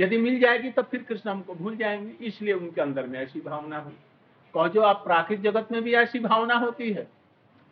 यदि 0.00 0.18
मिल 0.18 0.38
जाएगी 0.40 0.70
तो 0.70 0.82
फिर 0.82 1.02
कृष्ण 1.02 1.30
हमको 1.30 1.54
भूल 1.54 1.76
जाएँगे 1.76 2.26
इसलिए 2.26 2.54
उनके 2.54 2.80
अंदर 2.80 3.06
में 3.06 3.18
ऐसी 3.20 3.40
भावना 3.40 3.78
हुई। 3.78 3.96
कहो 4.54 4.68
जो 4.68 4.82
आप 4.82 4.96
प्राकृतिक 4.96 5.44
जगत 5.44 5.72
में 5.72 5.82
भी 5.82 5.94
ऐसी 5.94 6.18
भावना 6.18 6.54
होती 6.54 6.92
है 6.92 7.06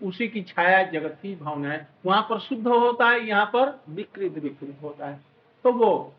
उसी 0.03 0.29
की 0.29 0.43
छाया 0.43 0.83
जगत 0.83 1.19
की 1.23 1.35
भावना 1.37 1.73
है। 1.73 1.89
वहाँ 2.07 2.23
पर 2.23 2.39
शुद्ध 2.39 2.67
होता 2.67 3.09
है 3.09 3.27
यहाँ 3.27 3.47
पर 3.47 3.81
विकृत 3.89 4.33
विकृत 4.33 4.77
होता 4.83 5.07
है। 5.07 5.21
तो 5.65 5.73
वो 5.73 6.15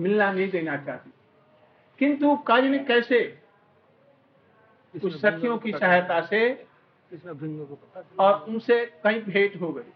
मिलना 0.00 0.32
नहीं 0.32 0.50
देना 0.50 0.76
चाहती। 0.76 1.10
किंतु 1.98 2.36
कार्य 2.36 2.68
में 2.68 2.84
कैसे 2.86 3.38
कुछ 4.94 5.16
सखियों 5.16 5.56
की 5.58 5.72
सहायता 5.72 6.20
से 6.26 6.40
और 8.18 8.44
उनसे 8.48 8.84
कहीं 9.04 9.20
भेंट 9.22 9.60
हो 9.60 9.72
गई। 9.72 9.90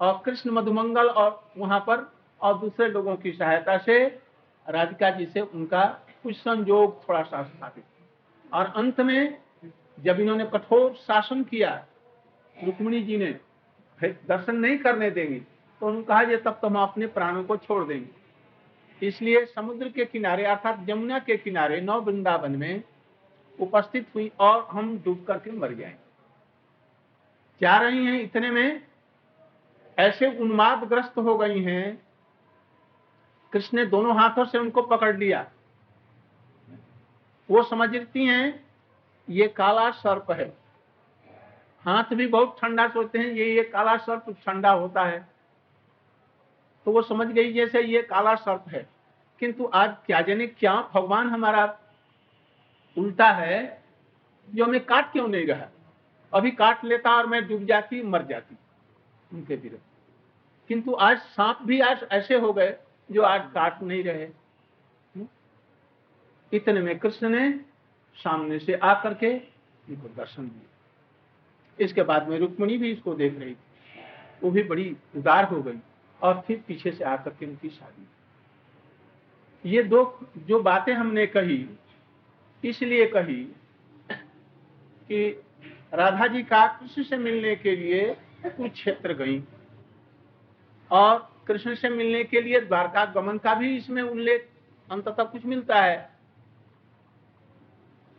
और 0.00 0.20
कृष्ण 0.24 0.50
मधुमंगल 0.50 1.08
और 1.10 1.30
वहाँ 1.58 1.80
पर 1.80 2.10
और 2.40 2.58
दूसरे 2.58 2.88
लोगों 2.88 3.16
की 3.16 3.32
सहायता 3.32 3.76
से 3.78 4.04
राधिका 4.66 5.10
जी 5.10 5.26
से 5.26 5.40
उनका 5.40 5.84
कुछ 6.22 6.36
संयोग 6.36 7.08
थोड़ा 7.08 7.22
सा 7.22 7.42
स्थापित। 7.42 7.84
और 8.52 8.72
अंत 8.76 9.00
में 9.00 9.38
जब 9.98 10.20
इन्होंने 10.20 10.44
कठोर 10.52 10.92
शासन 10.98 11.42
किया 11.44 11.74
रुक्मिणी 12.56 13.02
जी 13.02 13.16
ने 13.16 13.30
दर्शन 14.00 14.56
नहीं 14.56 14.78
करने 14.78 15.10
देंगे 15.10 15.38
तो 15.38 15.86
उन्होंने 15.86 16.06
कहा 16.06 16.20
ये 16.22 16.36
तब 16.36 16.58
तो 16.62 16.68
हम 16.68 16.76
अपने 16.78 17.06
प्राणों 17.08 17.44
को 17.44 17.56
छोड़ 17.58 17.84
देंगे। 17.84 19.06
इसलिए 19.06 19.44
समुद्र 19.46 19.88
के 19.88 20.04
किनारे 20.04 20.44
अर्थात 20.46 20.86
यमुना 20.88 21.18
के 21.20 21.36
किनारे 21.36 21.80
नौ 21.80 22.00
वृंदावन 22.00 22.56
में 22.56 22.82
उपस्थित 23.60 24.06
हुई 24.14 24.32
और 24.40 24.68
हम 24.70 24.98
डूब 24.98 25.24
करके 25.28 25.50
मर 25.50 25.74
जाएँगे 25.74 26.06
जा 27.60 27.76
रही 27.76 28.04
हैं 28.06 28.20
इतने 28.20 28.50
में? 28.50 28.86
ऐसे 29.98 30.38
उन्मादग्रस्त 30.38 31.18
हो 31.18 31.38
गई 31.38 31.62
हैं। 31.62 32.06
कृष्ण 33.52 33.78
ने 33.78 33.86
दोनों 33.86 34.20
हाथों 34.20 34.44
से 34.44 34.58
उनको 34.58 34.82
पकड़ 34.82 35.16
लिया। 35.16 35.50
वो 37.50 37.62
समझती 37.62 38.24
हैं, 38.24 38.66
ये 39.30 39.48
काला 39.48 39.90
सर्प 39.90 40.30
है। 40.30 40.56
हाथ 41.82 42.04
भी 42.12 42.26
बहुत 42.26 42.56
ठंडा 42.62 42.88
सोचते 42.88 43.18
हैं, 43.18 43.26
ये 43.26 43.56
ये 43.56 43.64
काला 43.64 43.96
सर्प 43.96 44.30
ठंडा 44.30 44.70
होता 44.70 45.04
है। 45.04 45.28
तो 46.84 46.92
वो 46.92 47.02
समझ 47.02 47.26
गई, 47.26 47.52
जैसे 47.52 47.82
ये 47.82 48.02
काला 48.02 48.34
सर्प 48.34 48.64
है। 48.68 48.88
किंतु 49.40 49.70
आज 49.74 49.96
क्या 50.06 50.20
जाने, 50.20 50.46
क्या 50.46 50.90
भगवान 50.94 51.28
हमारा 51.28 51.78
उल्टा 52.96 53.30
है 53.30 53.82
जो 54.48 54.64
हमें 54.64 54.84
काट 54.84 55.12
क्यों 55.12 55.26
नहीं 55.28 55.46
रहा? 55.46 55.68
अभी 56.32 56.50
काट 56.50 56.84
लेता 56.84 57.10
और 57.10 57.26
मैं 57.26 57.46
डूब 57.48 57.64
जाती, 57.64 58.02
मर 58.02 58.22
जाती, 58.22 58.56
उनके 59.32 59.56
विरुद्ध। 59.56 59.82
किंतु 60.68 60.94
आज 60.94 61.18
सांप 61.18 61.58
भी 61.62 61.80
आज 61.80 62.06
ऐसे 62.12 62.34
हो 62.34 62.52
गए, 62.52 62.76
जो 63.10 63.22
आज 63.22 63.50
काट 63.54 63.82
नहीं 63.82 64.02
रहे। 64.04 64.28
इतने 66.52 66.80
में 66.80 66.98
कृष्ण 66.98 67.28
ने 67.28 67.50
सामने 68.18 68.58
से 68.58 68.74
आकर 68.74 69.14
के 69.14 69.36
उनको 69.88 70.08
दर्शन 70.08 70.42
दिया 70.42 71.84
इसके 71.84 72.02
बाद 72.02 72.28
में 72.28 72.38
रुक्मणी 72.38 72.76
भी 72.78 72.90
इसको 72.92 73.14
देख 73.14 73.38
रही 73.38 73.54
थी। 73.54 74.02
वो 74.42 74.50
भी 74.50 74.62
बड़ी 74.62 74.96
उदार 75.16 75.44
हो 75.44 75.62
गई 75.62 75.78
और 76.20 76.42
फिर 76.46 76.62
पीछे 76.66 76.90
से 76.92 77.04
आकर 77.04 77.30
के 77.30 77.46
उनकी 77.46 77.68
शादी। 77.68 78.06
ये 79.70 79.82
दो, 79.82 80.30
जो 80.36 80.60
बातें 80.62 80.92
हमने 80.94 81.26
कही 81.26 81.58
इसलिए 82.62 83.06
कही 83.06 83.42
कि 85.10 85.28
राधा 85.94 86.26
जी 86.26 86.42
का 86.42 86.66
कृष्ण 86.68 87.02
से 87.02 87.16
मिलने 87.16 87.54
के 87.56 87.76
लिए 87.76 88.16
कुछ 88.46 88.72
क्षेत्र 88.72 89.12
गई। 89.14 89.42
और 90.90 91.28
कृष्ण 91.46 91.74
से 91.74 91.88
मिलने 91.88 92.22
के 92.24 92.40
लिए 92.40 92.60
द्वारका 92.60 93.04
गमन 93.12 93.38
का 93.38 93.54
भी 93.54 93.76
इसमें 93.76 94.02
उल्लेख 94.02 94.48
अंततः 94.88 95.24
कुछ 95.24 95.44
मिलता 95.46 95.80
है। 95.80 96.08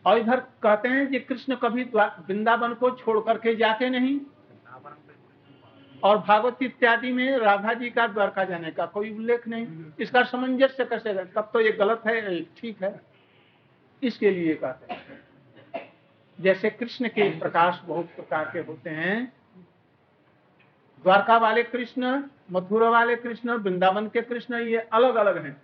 और 0.05 0.17
इधर 0.17 0.39
कहते 0.63 0.89
हैं 0.89 1.07
कि 1.07 1.19
कृष्ण 1.19 1.55
कभी 1.55 1.83
वृंदावन 1.95 2.73
को 2.73 2.89
छोड़ 2.95 3.19
करके 3.19 3.55
जाते 3.55 3.89
नहीं। 3.89 4.19
और 6.03 6.17
भागवत 6.17 6.57
इत्यादि 6.63 7.11
में 7.11 7.37
राधा 7.37 7.73
जी 7.73 7.89
का 7.89 8.07
द्वारका 8.07 8.43
जाने 8.43 8.71
का 8.71 8.85
कोई 8.85 9.11
उल्लेख 9.11 9.47
नहीं। 9.47 9.67
इसका 9.99 10.23
सामंजस्य 10.23 10.85
कैसे 10.85 11.13
तब 11.25 11.49
तो 11.53 11.61
ये 11.61 11.71
गलत 11.71 12.03
है 12.07 12.41
ठीक 12.57 12.83
है। 12.83 12.99
इसके 14.03 14.31
लिए 14.31 14.55
कहते 14.55 14.93
हैं। 14.93 15.93
जैसे 16.41 16.69
कृष्ण 16.69 17.07
के 17.07 17.39
प्रकाश 17.39 17.81
बहुत 17.85 18.05
प्रकार 18.05 18.49
के 18.53 18.59
होते 18.59 18.89
हैं। 18.89 19.33
द्वारका 21.03 21.37
वाले 21.37 21.63
कृष्ण, 21.63 22.23
मथुरा 22.51 22.89
वाले 22.89 23.15
कृष्ण, 23.15 23.51
वृंदावन 23.51 24.07
के 24.07 24.21
कृष्ण, 24.21 24.55
ये 24.55 24.77
अलग 24.77 25.15
अलग 25.15 25.45
हैं? 25.45 25.61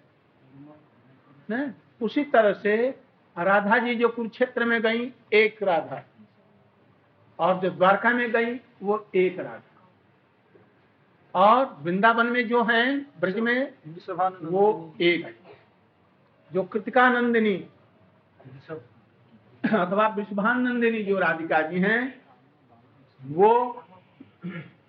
ने? 1.50 1.72
उसी 2.06 2.24
तरह 2.24 2.54
से 2.54 2.90
राधा 3.38 3.78
जी 3.78 3.96
जो 3.96 4.10
कुरुक्षेत्र 4.10 4.66
में 4.66 4.82
गई, 4.82 5.14
एक 5.34 5.64
राधा। 5.64 6.04
और 7.40 7.60
जो 7.60 7.70
द्वारका 7.70 8.10
में 8.10 8.32
गई, 8.32 8.60
वो 8.84 9.08
एक 9.16 9.40
राधा। 9.40 9.92
और 11.36 11.78
वृंदावन 11.82 12.26
में 12.26 12.48
जो 12.48 12.64
है, 12.64 13.00
ब्रज 13.00 13.40
में, 13.40 13.74
वो 14.42 14.96
एक 15.02 15.40
जो 16.54 16.64
कृतिकानंदिनी 16.64 17.68
अथवा 19.76 20.08
विश्वानंदिनी 20.08 21.04
जो 21.04 21.20
राधिका 21.20 21.62
जी 21.62 21.80
हैं 21.80 22.22
वो 23.22 23.84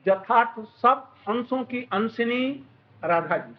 यथार्थ 0.09 0.61
सब 0.61 1.15
अंशों 1.29 1.65
की 1.65 1.89
अंशनी 1.93 2.67
राधा 3.05 3.37
जी 3.37 3.55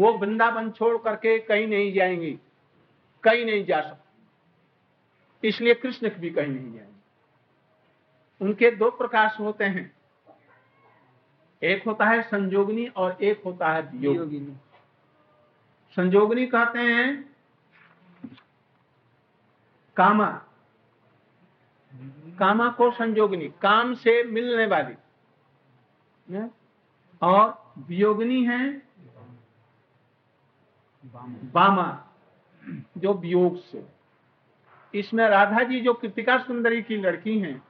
वो 0.00 0.12
वृंदावन 0.12 0.70
छोड़ 0.70 0.98
करके 0.98 1.38
कहीं 1.38 1.66
नहीं 1.66 1.92
जाएँगी 1.92 2.38
कहीं 3.22 3.44
नहीं 3.46 3.64
जा 3.64 3.80
सकती। 3.80 5.48
इसलिए 5.48 5.74
कृष्ण 5.74 6.10
भी 6.10 6.30
कहीं 6.30 6.48
नहीं 6.48 6.72
जाएँगे। 6.74 8.44
उनके 8.44 8.70
दो 8.70 8.90
प्रकाश 8.90 9.36
होते 9.40 9.64
हैं। 9.64 9.96
एक 11.62 11.84
होता 11.86 12.04
है 12.04 12.22
संजोगनी 12.22 12.86
और 12.86 13.18
एक 13.22 13.42
होता 13.44 13.68
है 13.68 13.82
वियोगिनी 13.82 14.56
संजोगनी 15.96 16.46
कहते 16.46 16.78
हैं 16.78 17.33
कामा। 19.96 20.30
कामा 22.38 22.68
को 22.68 22.90
संजोगनी, 22.90 23.48
काम 23.62 23.94
से 23.94 24.22
मिलने 24.24 24.66
वाली। 24.66 24.94
और 27.22 27.74
वियोगनी 27.78 28.44
है 28.44 28.82
बामा, 31.52 31.88
जो 32.98 33.12
वियोग 33.14 33.56
से। 33.60 33.84
इसमें 34.94 35.26
राधा 35.28 35.62
जी 35.62 35.80
जो 35.80 35.94
कृतिका 35.94 36.38
सुंदरी 36.38 36.82
की 36.82 36.96
लड़की 36.96 37.38
हैं 37.38 37.62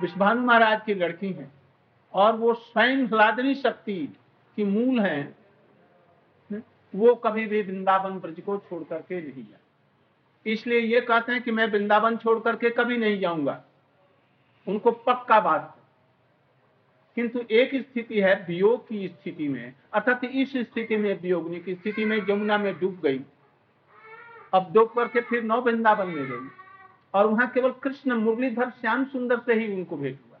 विश्वानु 0.00 0.42
महाराज 0.42 0.80
की 0.86 0.94
लड़की 0.94 1.32
हैं, 1.32 1.52
और 2.14 2.36
वो 2.36 2.54
स्वयं 2.54 3.06
ह्लादनी 3.06 3.54
शक्ति 3.54 4.16
की 4.56 4.64
मूल 4.64 5.00
है, 5.00 5.34
वो 6.94 7.14
कभी 7.14 7.46
भी 7.46 7.62
वृंदावन 7.62 8.18
ब्रज 8.20 8.40
को 8.40 8.56
छोड़ 8.58 8.82
करके 8.84 9.20
नहीं 9.22 9.44
जाए 9.44 9.60
इसलिए 10.46 10.80
ये 10.80 11.00
कहते 11.00 11.32
हैं 11.32 11.42
कि 11.42 11.50
मैं 11.50 11.66
वृंदावन 11.66 12.16
छोड़ 12.16 12.40
करके 12.40 12.70
कभी 12.70 12.96
नहीं 12.96 13.20
जाऊँगा। 13.20 13.64
उनको 14.68 14.90
पक्का 14.90 15.40
बात 15.40 15.76
किंतु 17.14 17.40
एक 17.50 17.70
स्थिति 17.74 18.20
है 18.20 18.44
वियोग 18.48 18.88
की 18.88 19.08
स्थिति 19.08 19.48
में, 19.48 19.74
अर्थात 19.92 20.24
इस 20.24 20.52
स्थिति 20.56 20.96
में 20.96 21.22
वियोगनी 21.22 21.60
की 21.60 21.74
स्थिति 21.74 22.04
में 22.04 22.16
यमुना 22.30 22.58
में 22.58 22.78
डूब 22.78 23.00
गई। 23.02 23.20
अब 24.54 24.72
डूब 24.72 24.88
करके 24.88 25.20
फिर 25.20 25.42
नौ 25.42 25.60
वृंदावन 25.60 26.06
में 26.06 26.26
गई 26.26 26.48
और 27.14 27.26
वहाँ 27.26 27.48
केवल 27.48 27.70
कृष्ण, 27.70 28.12
मुरलीधर, 28.12 28.70
श्याम 28.70 29.04
सुंदर 29.04 29.38
से 29.38 29.54
ही 29.54 29.74
उनको 29.74 29.96
भेंट 29.96 30.18
हुआ। 30.28 30.38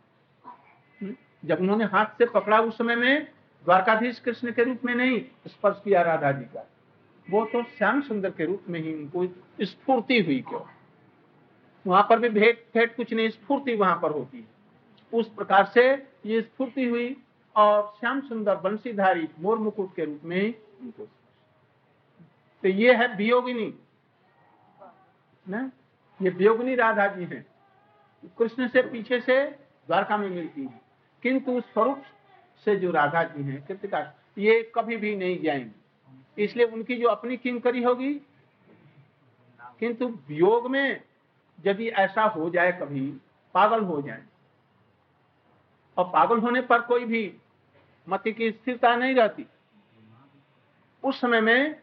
हम्म? 1.02 1.14
जब 1.44 1.60
उन्होंने 1.60 1.84
हाथ 1.84 2.06
से 2.06 2.26
पकड़ा 2.26 2.60
उस 2.60 2.78
समय 2.78 2.96
में, 2.96 3.24
द्वारकाधीश 3.64 4.20
कृष्ण 4.20 4.52
के 4.52 4.64
रूप 4.64 4.84
में 4.84 4.94
नहीं, 4.94 5.24
स्पर्श 5.46 5.80
किया 5.84 6.02
राधा 6.02 6.32
जी 6.32 6.44
का। 6.44 6.70
वो 7.30 7.44
तो 7.44 7.62
श्याम 7.62 8.00
सुंदर 8.00 8.30
के 8.30 8.44
रूप 8.44 8.62
में 8.68 8.80
ही 8.80 8.94
उनको 8.94 9.26
स्फूर्ति 9.64 10.20
हुई 10.22 10.40
क्यों? 10.40 10.60
वहाँ 11.86 12.06
पर 12.10 12.18
भी 12.18 12.28
भेंट 12.28 12.64
भेंट 12.74 12.96
कुछ 12.96 13.12
नहीं, 13.12 13.28
स्फूर्ति 13.28 13.74
वहाँ 13.74 13.98
पर 14.02 14.10
होती 14.10 14.38
है। 14.38 14.46
उस 15.14 15.28
प्रकार 15.28 15.64
से 15.64 16.08
ये 16.26 16.42
स्फूर्ति 16.42 16.84
हुई 16.84 17.16
और 17.56 17.94
श्याम 18.00 18.20
सुंदर 18.20 18.56
बंशीधारी 18.56 19.28
मोर 19.40 19.58
मुकुट 19.58 19.94
के 19.94 20.04
रूप 20.04 20.20
में 20.24 20.54
उनको 20.80 21.04
तो 22.62 22.68
ये 22.68 22.94
है 22.94 23.16
वियोगिनी 23.16 23.74
ना? 25.48 25.70
ये 26.22 26.30
वियोगिनी 26.30 26.74
राधा 26.74 27.06
जी 27.06 27.24
हैं। 27.24 27.46
कृष्ण 28.38 28.68
से 28.68 28.82
पीछे 28.82 29.20
से 29.20 29.46
द्वारका 29.86 30.16
में 30.16 30.30
मिलती 30.30 30.64
है। 30.64 30.80
किंतु 31.22 31.60
स्वरूप 31.60 32.02
से 32.64 32.76
जो 32.76 32.90
राधा 32.90 33.22
जी 33.22 33.42
हैं, 33.42 33.66
कृतिका, 33.66 34.14
ये 34.38 34.72
कभी 34.74 34.96
भी 34.96 35.16
नहीं 35.16 35.42
जाएँगे। 35.42 35.85
इसलिए 36.36 36.66
उनकी 36.66 36.96
जो 36.96 37.08
अपनी 37.08 37.36
किंकरी 37.36 37.82
होगी। 37.82 38.12
किंतु 39.80 40.12
योग 40.30 40.70
में 40.70 41.02
यदि 41.58 41.88
ऐसा 41.88 42.22
हो 42.26 42.48
जाए 42.50 42.72
कभी, 42.72 43.08
पागल 43.54 43.80
हो 43.80 44.00
जाए, 44.02 44.22
और 45.96 46.04
पागल 46.04 46.38
होने 46.38 46.60
पर 46.60 46.80
कोई 46.82 47.04
भी 47.04 47.32
मति 48.06 48.32
की 48.32 48.50
स्थिरता 48.50 48.94
नहीं 48.96 49.14
रहती, 49.14 49.46
उस 51.02 51.20
समय 51.20 51.40
में 51.40 51.80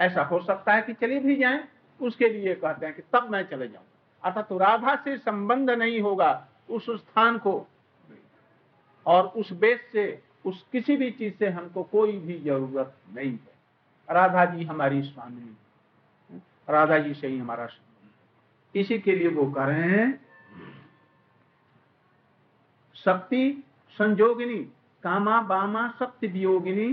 ऐसा 0.00 0.22
हो 0.22 0.40
सकता 0.40 0.74
है 0.74 0.82
कि 0.82 0.92
चले 0.92 1.18
भी 1.18 1.36
जाएँ, 1.36 1.64
उसके 2.00 2.28
लिए 2.28 2.54
कहते 2.54 2.86
हैं 2.86 2.94
कि 2.94 3.02
तब 3.12 3.30
मैं 3.30 3.42
चले 3.42 3.68
जाऊँ। 3.68 3.84
अर्थात 4.22 4.48
तो 4.48 4.58
राधा 4.58 4.94
से 4.96 5.16
संबंध 5.18 5.70
नहीं 5.70 6.00
होगा 6.00 6.48
उस 6.70 6.86
स्थान 6.92 7.38
को, 7.38 7.66
और 9.06 9.26
उस 9.26 9.52
बेस 9.52 9.80
से 9.92 10.06
उस 10.44 10.64
किसी 10.72 10.96
भी 10.96 11.10
चीज़ 11.10 11.34
से 11.34 11.48
हमको 11.48 11.82
कोई 11.82 12.12
भी 12.18 12.38
ज़रूरत 12.40 12.94
नहीं 13.14 13.30
है। 13.30 13.56
राधा 14.08 14.44
जी 14.44 14.64
हमारी 14.64 15.02
स्वामी 15.02 15.56
राधा 16.68 16.98
जी 16.98 17.14
से 17.14 17.28
ही 17.28 17.38
हमारा 17.38 17.66
स्वामी 17.66 18.80
इसी 18.80 18.98
के 18.98 19.14
लिए 19.16 19.28
वो 19.28 19.50
कह 19.52 19.64
रहे 19.64 19.88
हैं, 19.90 20.08
शक्ति 22.96 23.64
संजोगिनी, 23.98 24.58
कामा 25.04 25.40
बामा 25.42 25.88
शक्ति 25.98 26.26
वियोगिनी 26.26 26.88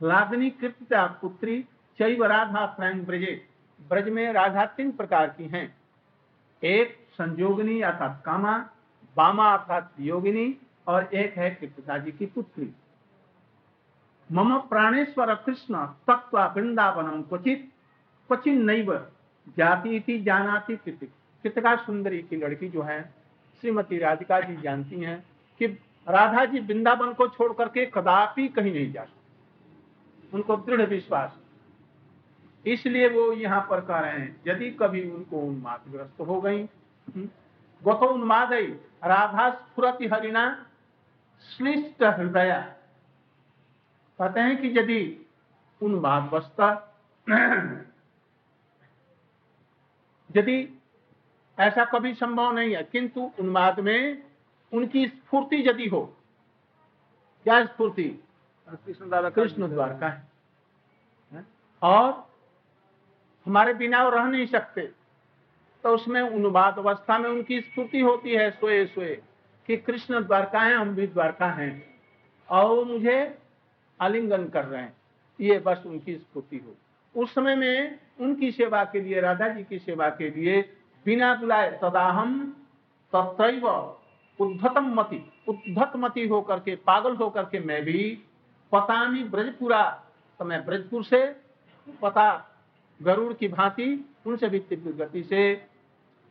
लादनी 0.00 0.50
कृत्या 0.50 1.06
पुत्री, 1.20 1.60
चैव 1.98 2.24
राधा 2.24 2.64
प्रांग 2.66 3.00
ब्रजे। 3.02 3.48
ब्रज 3.80 4.08
में 4.08 4.32
राधा 4.32 4.64
तीन 4.66 4.90
प्रकार 4.92 5.26
की 5.28 5.48
हैं। 5.48 5.66
एक 6.62 6.96
संजोगिनी 7.12 7.80
अर्थात 7.80 8.22
कामा, 8.24 8.58
बामा 9.16 9.52
अर्थात 9.52 9.92
वियोगिनी 9.98 10.46
और 10.86 11.08
एक 11.14 11.36
है 11.38 11.50
कृष्णा 11.50 11.98
जी 11.98 12.12
की 12.12 12.26
पुत्री। 12.26 12.72
मम 14.30 14.56
प्राणेश्वर 14.68 15.34
कृष्ण 15.34 15.86
तत्व 16.08 16.38
वृंदावनम 16.54 17.22
क्वचित 17.22 17.70
क्वचिन 18.30 18.64
नैव 18.64 18.94
जाति 19.56 20.00
थी 20.08 20.22
जानाती 20.22 20.76
कृतिका 20.76 21.74
सुंदरी 21.76 22.22
की 22.22 22.36
लड़की 22.36 22.68
जो 22.68 22.82
है 22.82 23.00
श्रीमती 23.62 23.98
राधिका 23.98 24.40
जी 24.40 24.56
जानती 24.56 25.00
हैं 25.00 25.18
कि 25.60 25.66
राधा 26.06 26.44
जी 26.44 26.60
वृंदावन 26.60 27.12
को 27.12 27.28
छोड़ 27.28 27.52
करके 27.52 27.84
कदापि 27.86 28.48
कहीं 28.48 28.72
नहीं 28.72 28.92
जा 28.92 29.04
सकते। 29.04 30.36
उनको 30.36 30.56
दृढ़ 30.56 30.82
विश्वास 30.82 31.38
इसलिए 32.64 33.08
वो 33.08 33.32
यहाँ 33.32 33.60
पर 33.70 33.80
कह 33.80 33.98
रहे 33.98 34.20
हैं 34.20 34.36
यदि 34.48 34.70
कभी 34.70 35.02
उनको 35.10 35.40
उन्मादग्रस्त 35.40 36.20
हो 36.20 36.40
गई 36.40 36.62
हम्म, 36.62 37.28
गो 37.82 37.92
उन्माद 38.06 38.52
राधा 39.04 39.50
स्फुरति 39.50 40.06
हरिणा 40.06 40.46
श्लिष्ट 41.50 42.02
हृदय। 42.02 42.74
कहते 44.18 44.40
हैं 44.40 44.60
कि 44.60 44.68
यदि 44.68 45.26
उन्माद 45.82 46.22
बसता 46.22 46.68
यदि 50.36 50.82
ऐसा 51.58 51.84
कभी 51.84 52.14
संभव 52.14 52.52
नहीं 52.52 52.76
है, 52.76 52.82
किंतु 52.82 53.30
उन्माद 53.40 53.80
में 53.80 54.22
उनकी 54.72 55.08
स्फूर्ति 55.08 55.68
यदि 55.68 55.86
हो, 55.88 56.16
क्या 57.44 57.64
स्फूर्ति? 57.66 58.24
कृष्ण 58.68 59.08
द्वारा 59.08 59.30
कृष्ण 59.30 59.68
द्वार 59.68 59.98
का 59.98 60.08
है? 60.08 60.22
और 61.82 62.30
हमारे 63.46 63.74
बिना 63.74 64.02
वो 64.04 64.10
रह 64.10 64.24
नहीं 64.24 64.46
सकते 64.46 64.92
तो 65.82 65.94
उसमें 65.94 66.20
उन्माद 66.20 66.78
अवस्था 66.78 67.18
में 67.18 67.30
उनकी 67.30 67.60
स्फूर्ति 67.60 68.00
होती 68.00 68.34
है, 68.34 68.50
सोए 68.50 68.86
सोए। 68.86 69.22
कि 69.66 69.76
कृष्ण 69.76 70.22
द्वारका 70.24 70.60
है 70.60 70.74
हम 70.74 70.94
भी 70.94 71.06
द्वारका 71.06 71.46
हैं 71.50 71.72
और 72.48 72.84
मुझे 72.84 73.38
आलिंगन 74.00 74.44
कर 74.48 74.64
रहे 74.64 74.82
हैं। 74.82 74.96
ये 75.40 75.58
बस 75.58 75.82
उनकी 75.86 76.16
स्फूर्ति 76.16 76.56
हो। 76.56 77.22
उस 77.22 77.34
समय 77.34 77.54
में 77.56 77.98
उनकी 78.20 78.50
सेवा 78.52 78.84
के 78.84 79.00
लिए 79.00 79.20
राधा 79.20 79.48
जी 79.48 79.64
की 79.64 79.78
सेवा 79.78 80.08
के 80.08 80.30
लिए 80.30 80.60
बिना 81.06 81.34
बुलाए 81.34 81.70
तदाहम 81.82 82.40
तत्रैव 83.12 83.68
उद्धतम 84.38 84.92
मति, 84.94 85.32
उद्धत 85.48 85.92
मति 85.96 86.26
होकर 86.28 86.58
के, 86.58 86.74
पागल 86.76 87.16
होकर 87.16 87.42
के 87.42 87.60
मैं 87.60 87.82
भी 87.84 88.02
पतानी 88.72 89.22
ब्रजपुरा 89.24 89.84
तो 90.40 90.44
मैं 90.44 90.64
ब्रजपुर 90.66 91.04
से 91.04 91.26
पता 92.02 92.26
गरुड़ 93.00 93.32
की 93.32 93.48
भांति 93.48 93.88
उनसे 94.26 94.48
भी 94.48 94.58
तीव्र 94.58 94.92
गति 95.04 95.22
से 95.22 95.54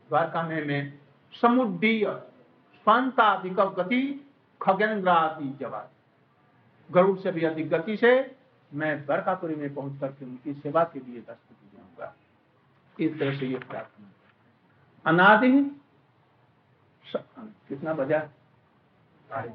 द्वारका 0.09 0.43
में 0.43 0.65
मैं 0.65 0.81
समुद्रीय 1.41 2.05
स्वांताधिक 2.85 3.53
गति 3.53 4.01
खगेंद्रादि 4.61 5.47
जवाब। 5.59 5.89
गरुड़ 6.89 7.17
से 7.19 7.31
भी 7.31 7.45
अधिक 7.45 7.69
गति 7.69 7.95
से 7.97 8.11
मैं 8.71 9.05
द्वारकापुरी 9.05 9.55
में 9.55 9.73
पहुँच 9.73 9.99
करके 10.01 10.25
उनकी 10.25 10.53
सेवा 10.53 10.83
के 10.83 10.99
लिए 10.99 11.21
दस्त 11.21 11.53
जाऊँगा 11.75 12.15
इस 12.97 13.19
तरह 13.19 13.37
से 13.39 13.45
ये 13.45 13.57
प्रार्थना 13.59 14.11
अनादि 15.05 15.51
कितना 17.69 17.93
बजा? 17.93 18.19
साढ़े 19.29 19.49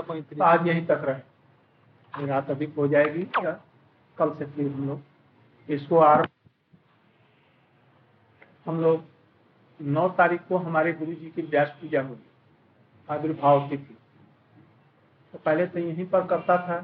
पैंतीस 0.00 0.40
आज 0.42 0.66
यहीं 0.66 0.86
तक 0.86 1.00
रहे। 1.04 2.26
रात 2.26 2.50
अधिक 2.50 2.74
हो 2.76 2.86
जाएगी। 2.88 3.22
कल 3.36 4.30
से 4.38 4.46
फिर 4.46 4.72
हम 4.72 4.88
लोग 4.88 5.00
इसको 5.68 5.98
आरंभ 5.98 6.28
हम 8.66 8.80
लोग 8.80 9.04
नौ 9.80 10.08
तारीख 10.10 10.40
को 10.48 10.56
हमारे 10.58 10.92
गुरु 10.92 11.12
जी 11.12 11.30
की 11.30 11.42
व्यास 11.44 11.68
पूजा 11.80 12.02
हुई, 12.02 12.18
आविर्भाव 13.08 13.68
तिथि। 13.68 13.96
तो 15.34 15.38
पहले 15.38 15.66
तो 15.66 15.78
यहीं 15.78 16.06
पर 16.06 16.26
करता 16.26 16.56
था, 16.58 16.78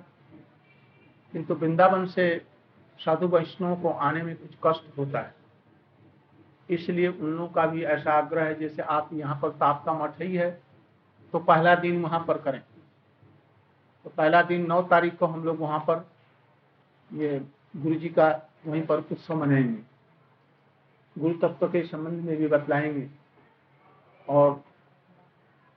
किंतु 1.35 1.55
वृंदावन 1.55 2.07
से 2.07 2.27
साधु 3.01 3.29
वैष्णव 3.29 3.81
को 3.83 3.89
आने 3.89 4.23
में 4.23 4.35
कुछ 4.37 4.51
कष्ट 4.65 4.99
होता 4.99 5.21
है। 5.21 5.35
इसलिए 6.69 7.09
उन 7.09 7.27
लोगों 7.29 7.49
का 7.49 7.67
भी 7.67 7.83
ऐसा 7.85 8.13
आग्रह 8.13 8.45
है, 8.45 8.55
जैसे 8.55 8.83
आप 8.83 9.09
यहाँ 9.13 9.39
पर 9.43 9.51
ताप 9.53 9.83
का 9.87 9.93
मठ 9.95 10.21
ही 10.23 10.37
है 10.37 10.51
तो 11.35 11.39
पहला 11.41 11.75
दिन 11.77 12.03
वहाँ 12.03 12.25
पर 12.29 12.39
करें। 12.39 12.61
तो 14.05 14.11
पहला 14.11 14.43
दिन 14.45 14.67
नौ 14.67 14.83
तारीख 14.85 15.17
को 15.19 15.27
हम 15.27 15.45
लोग 15.45 15.61
वहाँ 15.61 15.79
पर 15.81 16.07
ये 17.11 17.39
गुरु 17.77 17.95
जी 17.95 18.09
का 18.09 18.29
वहीं 18.67 18.83
पर 18.87 18.99
उत्सव 19.01 19.35
मनाएँगे। 19.37 19.83
गुरु 21.17 21.35
तत्व 21.39 21.67
के 21.69 21.83
संबंध 21.83 22.25
में 22.25 22.37
भी 22.37 22.49
बतलाएँगे। 22.49 23.09
और 24.29 24.63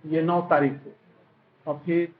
ये 0.03 0.21
नौ 0.21 0.41
तारीख 0.41 0.73
को। 0.77 1.71
और 1.71 1.81
फिर 1.85 2.13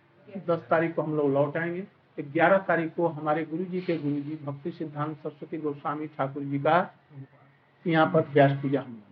दस 0.47 0.65
तारीख 0.69 0.95
को 0.95 1.01
हम 1.01 1.15
लोग 1.17 1.31
लौट 1.31 1.57
आएँगे। 1.57 1.87
ग्यारह 2.17 2.57
तारीख 2.57 2.93
को 2.95 3.07
हमारे 3.07 3.43
गुरु 3.45 3.65
जी 3.65 3.81
के 3.81 3.97
गुरु 3.97 4.21
जी 4.21 4.35
भक्ति 4.35 4.71
सिद्धांत 4.71 5.17
सरस्वती 5.17 5.57
गोस्वामी 5.57 6.07
ठाकुर 6.07 6.43
जी 6.43 6.59
का 6.59 6.77
यहाँ 7.85 8.05
पर 8.13 8.27
व्यास 8.29 8.51
पूजा 8.61 8.81
हम 8.81 9.03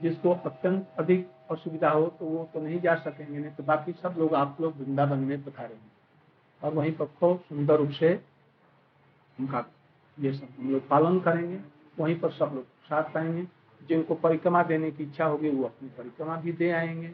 जिसको 0.00 0.30
अत्यंत 0.30 0.94
अधिक 0.98 1.28
असुविधा 1.50 1.90
हो 1.90 2.06
तो 2.18 2.24
वो 2.24 2.48
तो 2.54 2.60
नहीं 2.60 2.80
जा 2.80 2.94
सकेंगे, 2.94 3.38
नहीं 3.38 3.50
तो 3.50 3.62
बाकी 3.62 3.92
सब 3.92 4.14
लोग 4.18 4.34
आप 4.34 4.56
लोग 4.60 4.76
वृंदावन 4.78 5.18
में 5.18 5.42
पधारेंगे 5.44 6.66
और 6.66 6.74
वहीं 6.74 6.92
पर 6.92 7.06
खूब 7.20 7.40
सुंदर 7.40 7.76
रूप 7.76 7.90
से 7.90 8.14
उनका 9.38 9.64
ये 10.18 10.32
सब 10.32 10.48
हम 10.58 10.70
लोग 10.70 10.88
पालन 10.88 11.18
करेंगे। 11.20 11.58
वहीं 11.98 12.20
पर 12.20 12.30
सब 12.30 12.50
लोग 12.54 12.64
साथ 12.64 13.16
आएँगे। 13.16 13.46
जिनको 13.88 14.14
परिक्रमा 14.14 14.62
देने 14.62 14.90
की 14.90 15.02
इच्छा 15.02 15.24
होगी, 15.24 15.50
वो 15.50 15.64
अपनी 15.64 15.88
परिक्रमा 15.88 16.36
भी 16.36 16.52
दे 16.52 16.70
आएँगे। 16.70 17.12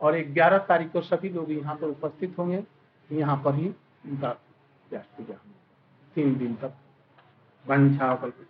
और 0.00 0.18
ग्यारह 0.18 0.58
तारीख 0.58 0.92
को 0.92 1.00
सभी 1.00 1.28
लोग 1.28 1.50
यहाँ 1.52 1.76
पर 1.76 1.86
उपस्थित 1.86 2.38
होंगे। 2.38 2.64
यहाँ 3.10 3.42
पर 3.44 3.54
ही 3.54 3.68
उनका 4.06 4.36
व्यास 4.90 5.04
पूजा 5.04 5.34
तीन 6.14 6.36
दिन 6.38 6.54
तक 6.54 6.74
वंशा 7.66 8.14
कल्पित 8.14 8.46